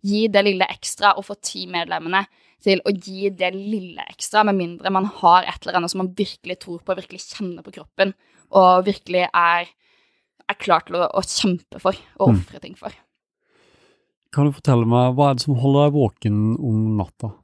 gi 0.04 0.26
det 0.32 0.42
lille 0.46 0.68
ekstra 0.72 1.14
og 1.18 1.26
få 1.28 1.36
ti 1.44 1.66
medlemmene 1.70 2.24
til 2.64 2.80
å 2.84 2.92
gi 2.92 3.28
det 3.36 3.50
lille 3.54 4.04
ekstra, 4.08 4.44
med 4.48 4.56
mindre 4.56 4.92
man 4.92 5.08
har 5.20 5.44
et 5.48 5.64
eller 5.64 5.80
annet 5.80 5.92
som 5.92 6.00
man 6.00 6.12
virkelig 6.16 6.58
tror 6.64 6.80
på, 6.80 6.96
virkelig 6.96 7.26
kjenner 7.26 7.64
på 7.64 7.74
kroppen, 7.76 8.14
og 8.56 8.86
virkelig 8.86 9.26
er, 9.28 9.68
er 10.48 10.60
klar 10.60 10.86
til 10.86 11.00
å, 11.00 11.08
å, 11.12 11.24
kjempe 11.24 11.80
for 11.82 11.98
og 12.16 12.32
mm. 12.32 12.40
ofre 12.40 12.62
ting 12.62 12.76
for. 12.78 12.96
Kan 14.34 14.48
du 14.48 14.56
fortelle 14.56 14.88
meg, 14.88 15.12
hva 15.14 15.30
er 15.30 15.38
det 15.38 15.44
som 15.44 15.58
holder 15.60 15.88
deg 15.88 15.98
våken 15.98 16.38
om 16.56 16.84
natta? 16.98 17.34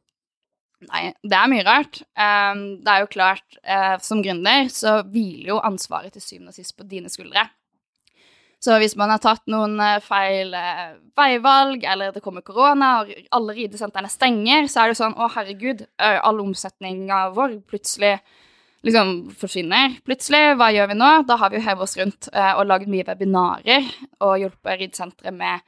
Nei, 0.88 1.10
det 1.20 1.36
er 1.36 1.48
mye 1.52 1.64
rart. 1.66 2.00
Um, 2.16 2.60
det 2.80 2.92
er 2.92 3.02
jo 3.02 3.12
klart, 3.12 3.44
uh, 3.68 3.96
som 4.00 4.22
gründer 4.24 4.68
så 4.72 5.00
hviler 5.04 5.52
jo 5.52 5.58
ansvaret 5.66 6.14
til 6.16 6.24
syvende 6.24 6.54
og 6.54 6.56
sist 6.56 6.76
på 6.78 6.86
dine 6.88 7.12
skuldre. 7.12 7.44
Så 8.60 8.76
hvis 8.80 8.96
man 8.96 9.12
har 9.12 9.20
tatt 9.20 9.44
noen 9.52 9.76
uh, 9.80 9.98
feil 10.04 10.54
uh, 10.56 10.96
veivalg, 11.20 11.84
eller 11.84 12.14
det 12.16 12.22
kommer 12.24 12.44
korona, 12.44 12.94
og 13.02 13.12
alle 13.36 13.56
ridesentrene 13.58 14.08
stenger, 14.12 14.70
så 14.72 14.84
er 14.84 14.92
det 14.92 15.00
sånn 15.02 15.18
å 15.20 15.28
herregud, 15.34 15.84
all 16.00 16.40
omsetninga 16.46 17.26
vår 17.36 17.58
plutselig 17.68 18.16
liksom 18.86 19.12
forsvinner. 19.36 19.98
Plutselig, 20.08 20.54
hva 20.56 20.70
gjør 20.72 20.94
vi 20.94 20.96
nå? 20.96 21.10
Da 21.28 21.36
har 21.42 21.52
vi 21.52 21.60
jo 21.60 21.66
hevet 21.66 21.84
oss 21.84 21.98
rundt 22.00 22.30
og 22.32 22.62
laget 22.64 22.88
mye 22.88 23.04
webinarer 23.04 23.84
og 24.24 24.38
hjulpet 24.40 24.80
ridesenteret 24.80 25.36
med 25.36 25.60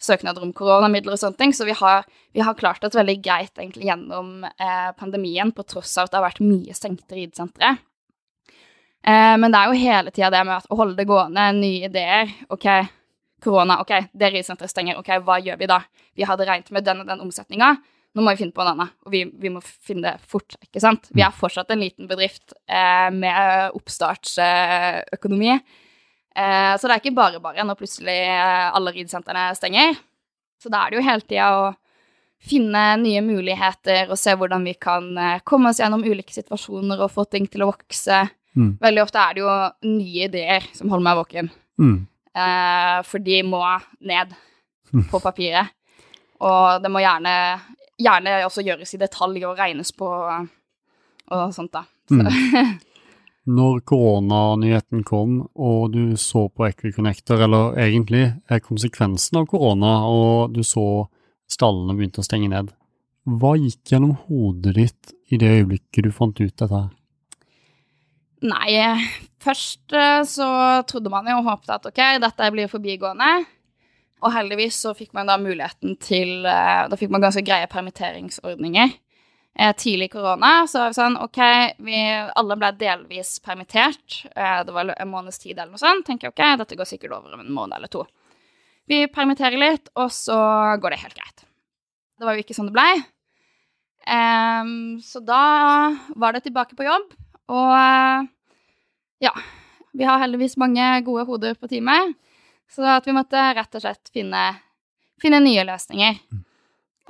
søknader 0.00 0.44
om 0.44 0.54
koronamidler 0.56 1.14
og 1.14 1.20
sånne 1.20 1.38
ting. 1.40 1.54
Så 1.56 1.66
vi 1.68 1.76
har, 1.76 2.08
vi 2.34 2.42
har 2.44 2.56
klart 2.58 2.84
oss 2.86 2.96
veldig 2.96 3.18
greit 3.24 3.52
egentlig 3.58 3.88
gjennom 3.90 4.46
eh, 4.48 4.90
pandemien, 4.98 5.52
på 5.52 5.66
tross 5.68 5.96
av 5.98 6.08
at 6.08 6.14
det 6.14 6.20
har 6.20 6.28
vært 6.28 6.42
mye 6.44 6.76
stengte 6.76 7.18
ridesentre. 7.18 7.76
Eh, 9.06 9.36
men 9.40 9.48
det 9.48 9.60
er 9.60 9.70
jo 9.70 9.84
hele 9.84 10.14
tida 10.14 10.32
det 10.32 10.42
med 10.48 10.66
å 10.68 10.80
holde 10.80 10.98
det 10.98 11.08
gående, 11.08 11.50
nye 11.56 11.88
ideer. 11.88 12.34
OK, 12.52 12.68
korona, 13.44 13.80
OK, 13.84 13.94
det 14.12 14.32
ridesenteret 14.32 14.72
stenger, 14.72 15.00
OK, 15.00 15.14
hva 15.24 15.40
gjør 15.40 15.60
vi 15.60 15.70
da? 15.70 15.80
Vi 16.16 16.28
hadde 16.28 16.48
regnet 16.48 16.72
med 16.74 16.86
den 16.88 17.04
og 17.04 17.08
den 17.08 17.24
omsetninga. 17.24 17.74
Nå 18.10 18.24
må 18.26 18.32
vi 18.34 18.40
finne 18.40 18.54
på 18.54 18.62
en 18.64 18.72
annen, 18.72 18.88
og 19.06 19.12
vi, 19.12 19.22
vi, 19.38 19.52
må 19.54 19.60
finne 19.62 20.08
det 20.08 20.26
fort. 20.26 20.56
ikke 20.64 20.82
sant? 20.82 21.06
Vi 21.14 21.22
er 21.22 21.34
fortsatt 21.34 21.70
en 21.70 21.84
liten 21.84 22.08
bedrift 22.10 22.56
eh, 22.66 23.06
med 23.14 23.76
oppstartsøkonomi. 23.78 25.60
Eh, 26.40 26.74
så 26.78 26.88
det 26.88 26.94
er 26.94 27.02
ikke 27.02 27.16
bare 27.16 27.40
bare 27.42 27.64
når 27.66 27.78
plutselig 27.78 28.16
eh, 28.24 28.66
alle 28.72 28.94
ridesentrene 28.94 29.50
stenger. 29.58 29.96
Så 30.60 30.72
da 30.72 30.84
er 30.84 30.92
det 30.92 31.00
jo 31.00 31.06
hele 31.06 31.26
tida 31.26 31.48
å 31.56 31.70
finne 32.40 32.84
nye 33.02 33.20
muligheter 33.24 34.08
og 34.08 34.16
se 34.16 34.32
hvordan 34.38 34.64
vi 34.64 34.74
kan 34.80 35.10
eh, 35.20 35.42
komme 35.44 35.72
oss 35.72 35.80
gjennom 35.82 36.04
ulike 36.06 36.32
situasjoner 36.34 37.02
og 37.04 37.12
få 37.12 37.26
ting 37.28 37.48
til 37.50 37.64
å 37.64 37.72
vokse. 37.72 38.22
Mm. 38.56 38.70
Veldig 38.82 39.02
ofte 39.04 39.22
er 39.22 39.36
det 39.36 39.44
jo 39.44 39.56
nye 39.90 40.28
ideer 40.28 40.70
som 40.76 40.92
holder 40.92 41.08
meg 41.08 41.20
våken. 41.24 41.52
Mm. 41.80 42.00
for 43.08 43.24
de 43.24 43.38
må 43.42 43.62
ned 44.04 44.34
mm. 44.92 45.06
på 45.08 45.20
papiret. 45.24 45.72
Og 46.44 46.82
det 46.84 46.90
må 46.92 47.00
gjerne, 47.00 47.32
gjerne 47.96 48.34
også 48.44 48.64
gjøres 48.66 48.92
i 48.94 49.00
detalj 49.00 49.46
og 49.48 49.56
regnes 49.58 49.90
på 49.96 50.10
og 51.30 51.54
sånt, 51.56 51.72
da. 51.72 51.86
Så. 52.10 52.20
Når 53.50 53.80
koronanyheten 53.88 55.02
kom, 55.06 55.40
og 55.58 55.94
du 55.94 56.16
så 56.20 56.44
på 56.52 56.68
Equiconnector, 56.68 57.40
eller 57.46 57.78
egentlig 57.82 58.26
er 58.50 58.62
konsekvensen 58.62 59.40
av 59.40 59.48
korona, 59.50 59.94
og 60.06 60.54
du 60.54 60.60
så 60.66 61.06
stallene 61.50 61.96
begynte 61.98 62.22
å 62.22 62.26
stenge 62.26 62.50
ned, 62.52 62.70
hva 63.26 63.54
gikk 63.58 63.92
gjennom 63.92 64.14
hodet 64.26 64.74
ditt 64.76 65.14
i 65.30 65.38
det 65.40 65.50
øyeblikket 65.58 66.06
du 66.06 66.12
fant 66.14 66.38
ut 66.40 66.54
dette? 66.62 66.82
Nei, 68.40 68.70
først 69.44 69.92
eh, 69.92 70.22
så 70.28 70.48
trodde 70.88 71.12
man 71.12 71.28
jo 71.28 71.40
og 71.42 71.50
håpet 71.50 71.74
at 71.74 71.88
ok, 71.90 72.00
dette 72.22 72.52
blir 72.54 72.70
forbigående. 72.72 73.30
Og 74.24 74.32
heldigvis 74.32 74.78
så 74.84 74.94
fikk 74.96 75.12
man 75.16 75.28
da 75.28 75.38
muligheten 75.40 75.96
til 76.00 76.44
eh, 76.48 76.86
Da 76.88 76.96
fikk 77.00 77.12
man 77.12 77.24
ganske 77.24 77.44
greie 77.44 77.68
permitteringsordninger 77.72 78.96
eh, 79.58 79.72
tidlig 79.76 80.12
korona, 80.12 80.66
så 80.68 80.82
var 80.82 80.92
vi 80.92 80.98
sånn 80.98 81.18
OK, 81.20 81.40
vi 81.86 82.00
alle 82.10 82.56
ble 82.60 82.72
delvis 82.80 83.36
permittert. 83.44 84.22
Eh, 84.34 84.60
det 84.66 84.74
var 84.74 84.94
en 84.96 85.12
måneds 85.12 85.38
tid 85.42 85.58
eller 85.58 85.74
noe 85.74 85.82
sånt. 85.82 86.06
Tenker 86.06 86.28
jeg 86.28 86.34
OK, 86.34 86.42
dette 86.62 86.78
går 86.78 86.88
sikkert 86.88 87.14
over 87.18 87.36
om 87.36 87.44
en 87.44 87.54
måned 87.54 87.78
eller 87.78 87.92
to. 87.92 88.04
Vi 88.90 89.04
permitterer 89.12 89.60
litt, 89.60 89.90
og 89.94 90.10
så 90.14 90.40
går 90.82 90.94
det 90.94 91.02
helt 91.04 91.18
greit. 91.18 91.46
Det 92.18 92.26
var 92.26 92.36
jo 92.36 92.44
ikke 92.44 92.56
sånn 92.56 92.70
det 92.70 92.76
blei. 92.76 92.90
Um, 94.10 94.98
så 95.04 95.20
da 95.22 95.42
var 96.18 96.34
det 96.34 96.42
tilbake 96.46 96.74
på 96.74 96.86
jobb, 96.88 97.12
og 97.52 97.72
uh, 97.76 98.28
ja. 99.22 99.34
Vi 99.92 100.06
har 100.06 100.20
heldigvis 100.22 100.54
mange 100.60 100.84
gode 101.02 101.24
hoder 101.26 101.56
på 101.58 101.66
teamet, 101.70 102.14
så 102.70 102.86
at 102.94 103.06
vi 103.08 103.14
måtte 103.14 103.40
rett 103.56 103.74
og 103.74 103.82
slett 103.82 104.10
finne, 104.14 104.44
finne 105.22 105.40
nye 105.42 105.64
løsninger. 105.66 106.20
Mm. 106.30 106.44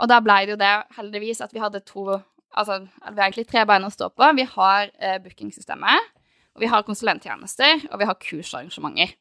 Og 0.01 0.09
da 0.09 0.21
blei 0.25 0.43
det 0.47 0.55
jo 0.57 0.61
det, 0.61 0.75
heldigvis, 0.97 1.43
at 1.45 1.55
vi 1.55 1.63
hadde 1.63 1.85
to 1.87 2.21
Altså, 2.51 2.81
vi 2.83 3.21
har 3.21 3.29
egentlig 3.29 3.47
tre 3.47 3.63
bein 3.63 3.85
å 3.87 3.93
stå 3.95 4.09
på. 4.11 4.27
Vi 4.35 4.43
har 4.57 4.89
eh, 4.99 5.21
bookingsystemet, 5.23 6.09
og 6.57 6.65
vi 6.65 6.67
har 6.67 6.83
konsulenttjenester, 6.83 7.85
og 7.93 8.01
vi 8.01 8.09
har 8.09 8.17
kursarrangementer. 8.19 9.13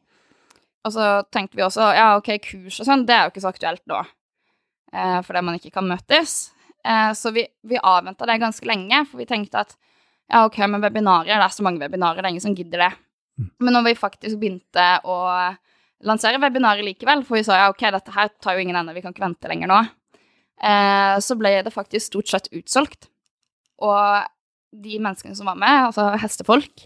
Og 0.88 0.96
så 0.96 1.10
tenkte 1.30 1.60
vi 1.60 1.66
også 1.66 1.92
ja, 1.94 2.08
OK, 2.18 2.32
kurs 2.42 2.80
og 2.82 2.88
sånn, 2.88 3.04
det 3.06 3.14
er 3.14 3.28
jo 3.28 3.34
ikke 3.34 3.44
så 3.44 3.52
aktuelt 3.52 3.84
nå, 3.92 4.00
eh, 4.96 5.20
fordi 5.28 5.44
man 5.46 5.60
ikke 5.60 5.76
kan 5.76 5.86
møtes. 5.92 6.40
Eh, 6.82 7.12
så 7.14 7.34
vi, 7.36 7.44
vi 7.70 7.78
avventa 7.78 8.26
det 8.26 8.40
ganske 8.42 8.66
lenge, 8.66 9.04
for 9.12 9.22
vi 9.22 9.30
tenkte 9.30 9.62
at 9.62 9.78
ja, 10.30 10.42
OK, 10.46 10.58
men 10.66 10.82
webinarer, 10.82 11.36
det 11.36 11.46
er 11.46 11.54
så 11.54 11.66
mange 11.66 11.84
webinarer, 11.84 12.24
det 12.24 12.30
er 12.30 12.34
ingen 12.34 12.48
som 12.48 12.58
gidder 12.58 12.88
det. 12.88 12.92
Mm. 13.38 13.52
Men 13.66 13.78
når 13.78 13.90
vi 13.92 13.96
faktisk 14.00 14.42
begynte 14.42 14.90
å 15.06 15.20
lansere 16.08 16.42
webinarer 16.42 16.86
likevel, 16.86 17.22
for 17.28 17.38
vi 17.38 17.46
sa 17.46 17.62
ja, 17.62 17.70
OK, 17.70 17.86
dette 17.94 18.18
her 18.18 18.34
tar 18.42 18.58
jo 18.58 18.66
ingen 18.66 18.78
ende, 18.80 18.98
vi 18.98 19.06
kan 19.06 19.14
ikke 19.14 19.28
vente 19.28 19.52
lenger 19.52 19.70
nå, 19.70 19.84
eh, 20.62 21.16
så 21.24 21.38
ble 21.40 21.56
det 21.66 21.74
faktisk 21.74 22.12
stort 22.12 22.32
sett 22.32 22.52
utsolgt. 22.56 23.10
Og 23.80 24.28
de 24.70 25.00
menneskene 25.02 25.38
som 25.38 25.50
var 25.50 25.58
med, 25.60 25.88
altså 25.90 26.10
hestefolk, 26.22 26.86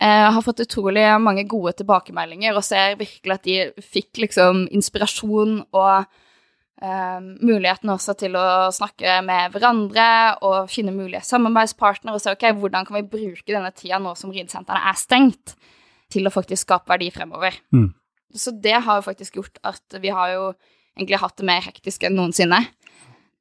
eh, 0.00 0.28
har 0.32 0.44
fått 0.44 0.62
utrolig 0.64 1.04
mange 1.20 1.44
gode 1.50 1.74
tilbakemeldinger 1.80 2.56
og 2.56 2.64
ser 2.66 2.96
virkelig 3.00 3.36
at 3.36 3.48
de 3.48 3.84
fikk 3.84 4.22
liksom 4.24 4.66
inspirasjon 4.74 5.60
og 5.76 6.06
eh, 6.82 7.18
muligheten 7.20 7.92
også 7.92 8.14
til 8.22 8.38
å 8.38 8.46
snakke 8.74 9.18
med 9.26 9.52
hverandre 9.54 10.08
og 10.46 10.70
finne 10.72 10.94
mulige 10.94 11.24
samarbeidspartnere 11.26 12.16
og 12.16 12.24
se 12.24 12.32
ok, 12.34 12.50
hvordan 12.60 12.88
kan 12.88 13.00
vi 13.00 13.10
bruke 13.18 13.50
denne 13.50 13.74
tida 13.76 14.00
nå 14.02 14.14
som 14.18 14.32
ridesentrene 14.34 14.88
er 14.88 14.98
stengt, 14.98 15.58
til 16.08 16.24
å 16.24 16.32
faktisk 16.32 16.64
skape 16.64 16.88
verdi 16.88 17.10
fremover. 17.12 17.52
Mm. 17.74 17.90
Så 18.32 18.54
det 18.56 18.78
har 18.84 18.96
jo 18.96 19.04
faktisk 19.04 19.36
gjort 19.36 19.58
at 19.66 19.98
vi 20.00 20.08
har 20.08 20.30
jo 20.32 20.44
egentlig 20.96 21.20
hatt 21.20 21.36
det 21.36 21.46
mer 21.48 21.64
hektisk 21.64 22.06
enn 22.08 22.16
noensinne. 22.18 22.62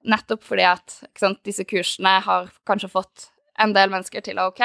Nettopp 0.07 0.45
fordi 0.47 0.67
at 0.67 1.01
sant, 1.19 1.41
disse 1.47 1.65
kursene 1.67 2.17
har 2.23 2.51
kanskje 2.67 2.91
fått 2.91 3.29
en 3.59 3.73
del 3.75 3.91
mennesker 3.91 4.23
til 4.23 4.39
å 4.39 4.49
OK, 4.51 4.63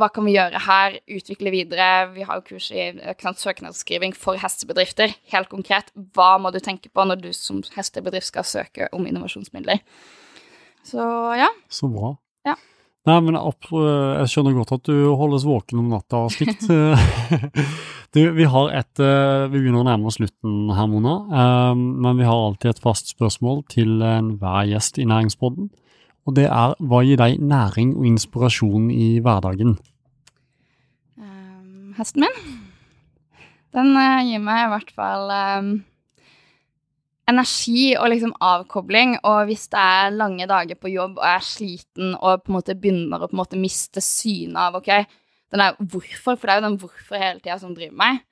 hva 0.00 0.08
kan 0.12 0.24
vi 0.24 0.34
gjøre 0.34 0.60
her, 0.64 0.96
utvikle 1.18 1.52
videre? 1.52 1.88
Vi 2.14 2.24
har 2.24 2.40
jo 2.40 2.46
kurs 2.46 2.70
i 2.72 2.88
sant, 3.20 3.40
søknadsskriving 3.40 4.14
for 4.16 4.40
hestebedrifter. 4.40 5.12
Helt 5.32 5.50
konkret, 5.52 5.92
hva 6.16 6.38
må 6.40 6.52
du 6.52 6.60
tenke 6.64 6.88
på 6.88 7.04
når 7.04 7.20
du 7.20 7.30
som 7.36 7.60
hestebedrift 7.76 8.30
skal 8.30 8.48
søke 8.48 8.88
om 8.96 9.06
innovasjonsmidler? 9.08 9.82
Så 10.88 11.04
ja. 11.38 11.50
Så 11.70 11.90
bra. 11.92 12.14
Ja. 12.48 12.56
Nei, 13.02 13.16
men 13.26 13.34
jeg 13.34 14.30
skjønner 14.30 14.54
godt 14.54 14.76
at 14.76 14.86
du 14.86 14.94
holdes 15.18 15.42
våken 15.42 15.80
om 15.82 15.88
natta 15.90 16.20
og 16.28 16.32
slikt. 16.36 16.68
du, 18.14 18.20
vi 18.36 18.46
har 18.46 18.74
et 18.78 19.02
eh, 19.02 19.48
Vi 19.50 19.58
begynner 19.58 19.82
å 19.82 19.88
nærme 19.88 20.06
oss 20.06 20.20
slutten 20.20 20.70
her, 20.70 20.86
Mona. 20.90 21.16
Eh, 21.26 21.72
men 21.74 22.20
vi 22.20 22.28
har 22.28 22.44
alltid 22.46 22.76
et 22.76 22.82
fast 22.84 23.10
spørsmål 23.10 23.64
til 23.72 23.98
enhver 24.06 24.70
gjest 24.70 25.02
i 25.02 25.08
Næringspodden. 25.10 25.72
Og 26.30 26.36
det 26.38 26.46
er 26.46 26.76
hva 26.78 27.02
gir 27.02 27.18
deg 27.18 27.42
næring 27.42 27.96
og 27.98 28.06
inspirasjon 28.12 28.90
i 28.94 29.16
hverdagen? 29.24 29.74
Um, 31.18 31.90
hesten 31.98 32.22
min. 32.22 32.60
Den 33.74 33.96
uh, 33.98 34.20
gir 34.22 34.44
meg 34.44 34.68
i 34.68 34.74
hvert 34.76 34.94
fall 34.94 35.32
um 35.32 35.72
energi 37.30 37.92
og 37.98 38.10
liksom 38.12 38.34
avkobling. 38.42 39.16
Og 39.28 39.46
hvis 39.50 39.68
det 39.72 39.80
er 39.80 40.16
lange 40.16 40.48
dager 40.50 40.78
på 40.78 40.92
jobb 40.92 41.18
og 41.18 41.24
jeg 41.26 41.38
er 41.38 41.46
sliten 41.46 42.14
og 42.18 42.42
på 42.42 42.52
en 42.52 42.58
måte 42.58 42.78
begynner 42.78 43.22
å 43.22 43.30
på 43.30 43.36
en 43.36 43.42
måte 43.42 43.60
miste 43.60 44.02
synet 44.04 44.58
av 44.58 44.78
ok, 44.80 44.92
den 45.52 45.62
der 45.62 45.78
hvorfor, 45.78 46.36
for 46.36 46.48
det 46.48 46.54
er 46.54 46.60
jo 46.60 46.68
den 46.68 46.78
hvorfor 46.80 47.20
hele 47.20 47.40
tida 47.40 47.58
som 47.60 47.74
driver 47.76 47.98
meg. 48.00 48.22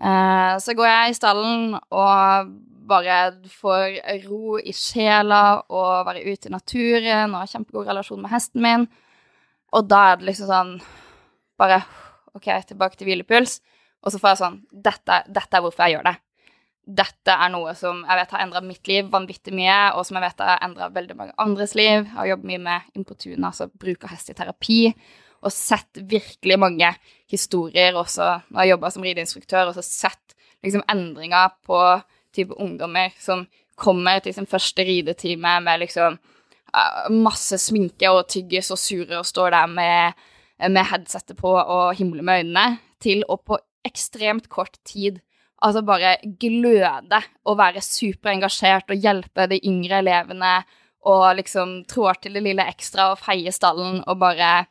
Uh, 0.00 0.56
så 0.58 0.74
går 0.74 0.88
jeg 0.88 1.10
i 1.10 1.16
stallen 1.18 1.76
og 1.78 2.54
bare 2.88 3.18
får 3.48 4.00
ro 4.26 4.58
i 4.58 4.74
sjela 4.76 5.62
og 5.72 6.08
være 6.08 6.24
ute 6.26 6.50
i 6.50 6.52
naturen 6.52 7.32
og 7.32 7.44
har 7.44 7.52
kjempegod 7.52 7.88
relasjon 7.88 8.24
med 8.24 8.32
hesten 8.34 8.64
min. 8.64 8.88
Og 9.74 9.86
da 9.88 10.00
er 10.10 10.20
det 10.20 10.32
liksom 10.32 10.50
sånn 10.50 10.76
Bare 11.54 11.84
OK, 12.34 12.48
tilbake 12.66 12.98
til 12.98 13.06
hvilepuls. 13.06 13.60
Og 14.02 14.10
så 14.10 14.18
får 14.18 14.32
jeg 14.32 14.38
sånn 14.40 14.56
dette, 14.74 15.20
dette 15.30 15.54
er 15.54 15.62
hvorfor 15.62 15.84
jeg 15.86 15.94
gjør 15.94 16.08
det. 16.08 16.14
Dette 16.84 17.32
er 17.32 17.50
noe 17.52 17.72
som 17.78 18.02
jeg 18.04 18.18
vet 18.18 18.32
har 18.34 18.42
endra 18.44 18.60
mitt 18.64 18.88
liv 18.90 19.06
vanvittig 19.12 19.54
mye, 19.56 19.76
og 19.96 20.04
som 20.04 20.18
jeg 20.18 20.26
vet 20.26 20.42
har 20.44 20.64
endra 20.64 20.90
veldig 20.92 21.16
mange 21.16 21.36
andres 21.40 21.72
liv. 21.78 22.04
Jeg 22.04 22.16
har 22.16 22.30
jobbet 22.34 22.50
mye 22.50 22.62
med 22.66 22.96
Impotuna, 22.98 23.50
altså 23.50 23.70
bruk 23.72 24.04
av 24.04 24.12
hest 24.12 24.32
i 24.32 24.36
terapi, 24.36 24.80
og 25.44 25.52
sett 25.52 26.02
virkelig 26.08 26.58
mange 26.60 26.90
historier 27.30 27.96
også 27.96 28.28
når 28.48 28.60
jeg 28.60 28.72
jobba 28.74 28.92
som 28.92 29.06
rideinstruktør, 29.06 29.70
og 29.70 29.78
så 29.78 29.84
sett 29.86 30.36
liksom 30.64 30.84
endringer 30.92 31.56
på 31.64 31.80
type 32.34 32.56
ungdommer 32.60 33.12
som 33.20 33.46
kommer 33.80 34.20
til 34.22 34.34
sin 34.36 34.48
første 34.48 34.84
ridetime 34.86 35.58
med 35.64 35.82
liksom 35.82 36.16
uh, 36.16 37.10
masse 37.12 37.58
sminke 37.60 38.10
og 38.12 38.26
tyggis 38.30 38.70
og 38.74 38.80
sure 38.80 39.20
og 39.20 39.28
står 39.28 39.54
der 39.56 39.70
med, 39.70 40.24
med 40.68 40.90
headsetet 40.90 41.38
på 41.40 41.52
og 41.58 41.94
himler 41.98 42.24
med 42.24 42.44
øynene, 42.44 42.78
til 43.02 43.24
å 43.28 43.36
på 43.36 43.58
ekstremt 43.84 44.48
kort 44.48 44.78
tid 44.88 45.20
altså 45.64 45.82
bare 45.86 46.16
gløde 46.40 47.20
og 47.44 47.58
være 47.58 47.82
superengasjert 47.84 48.90
og 48.92 49.00
hjelpe 49.00 49.46
de 49.50 49.60
yngre 49.64 50.02
elevene 50.02 50.56
og 51.08 51.24
liksom 51.38 51.82
trår 51.88 52.20
til 52.22 52.36
det 52.36 52.44
lille 52.44 52.64
ekstra 52.68 53.10
og 53.12 53.20
feie 53.20 53.52
stallen 53.52 54.02
og 54.06 54.18
bare 54.20 54.66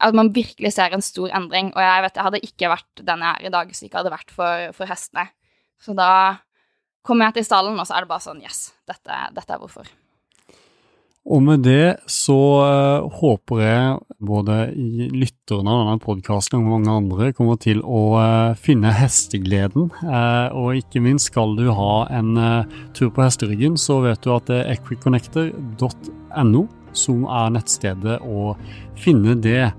At 0.00 0.14
man 0.14 0.32
virkelig 0.32 0.72
ser 0.72 0.94
en 0.96 1.02
stor 1.04 1.28
endring. 1.28 1.74
Og 1.76 1.82
jeg 1.82 2.02
vet 2.02 2.14
jeg 2.16 2.24
hadde 2.24 2.38
ikke 2.40 2.68
vært 2.72 3.02
den 3.04 3.20
jeg 3.20 3.34
er 3.36 3.46
i 3.46 3.50
dag 3.52 3.66
hvis 3.66 3.80
det 3.80 3.88
ikke 3.90 3.98
hadde 3.98 4.12
vært 4.14 4.30
for, 4.32 4.72
for 4.72 4.88
hestene. 4.88 5.26
Så 5.76 5.92
da 5.92 6.40
kommer 7.04 7.28
jeg 7.28 7.34
til 7.34 7.44
stallen, 7.44 7.76
og 7.76 7.84
så 7.84 7.98
er 7.98 8.06
det 8.06 8.08
bare 8.08 8.24
sånn 8.24 8.40
Yes, 8.40 8.72
dette, 8.88 9.18
dette 9.36 9.52
er 9.52 9.60
hvorfor. 9.60 9.84
Og 11.28 11.42
med 11.44 11.60
det 11.66 12.00
så 12.08 12.36
uh, 12.64 13.08
håper 13.20 13.60
jeg 13.60 13.98
både 14.24 14.54
lytterne 14.72 15.68
av 15.68 15.82
denne 15.82 16.00
podkasten 16.00 16.62
og 16.62 16.70
mange 16.70 16.94
andre 16.96 17.32
kommer 17.36 17.58
til 17.60 17.82
å 17.84 18.16
uh, 18.16 18.56
finne 18.56 18.88
hestegleden. 18.96 19.90
Uh, 20.00 20.48
og 20.56 20.78
ikke 20.80 21.02
minst 21.04 21.28
skal 21.28 21.52
du 21.58 21.68
ha 21.76 22.06
en 22.16 22.32
tur 22.96 23.10
på 23.12 23.24
hesteryggen, 23.26 23.76
så 23.76 24.00
vet 24.06 24.24
du 24.24 24.32
at 24.32 24.48
det 24.48 24.62
er 24.62 24.72
equiconnector.no 24.78 26.64
som 26.96 27.26
er 27.28 27.52
nettstedet 27.54 28.16
å 28.26 28.54
finne 28.98 29.36
det. 29.38 29.70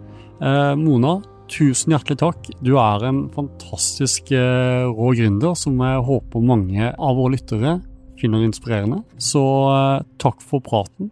Mona, 0.80 1.17
tusen 1.51 1.91
hjertelig 1.91 2.21
takk. 2.21 2.47
Du 2.63 2.77
er 2.80 3.04
en 3.10 3.25
fantastisk 3.34 4.32
rå 4.32 5.10
gründer 5.19 5.58
som 5.60 5.75
jeg 5.84 6.06
håper 6.08 6.45
mange 6.47 6.88
av 6.95 7.19
våre 7.19 7.36
lyttere 7.36 7.82
finner 8.21 8.47
inspirerende. 8.47 9.04
Så 9.19 9.43
takk 10.23 10.39
for 10.39 10.63
praten. 10.63 11.12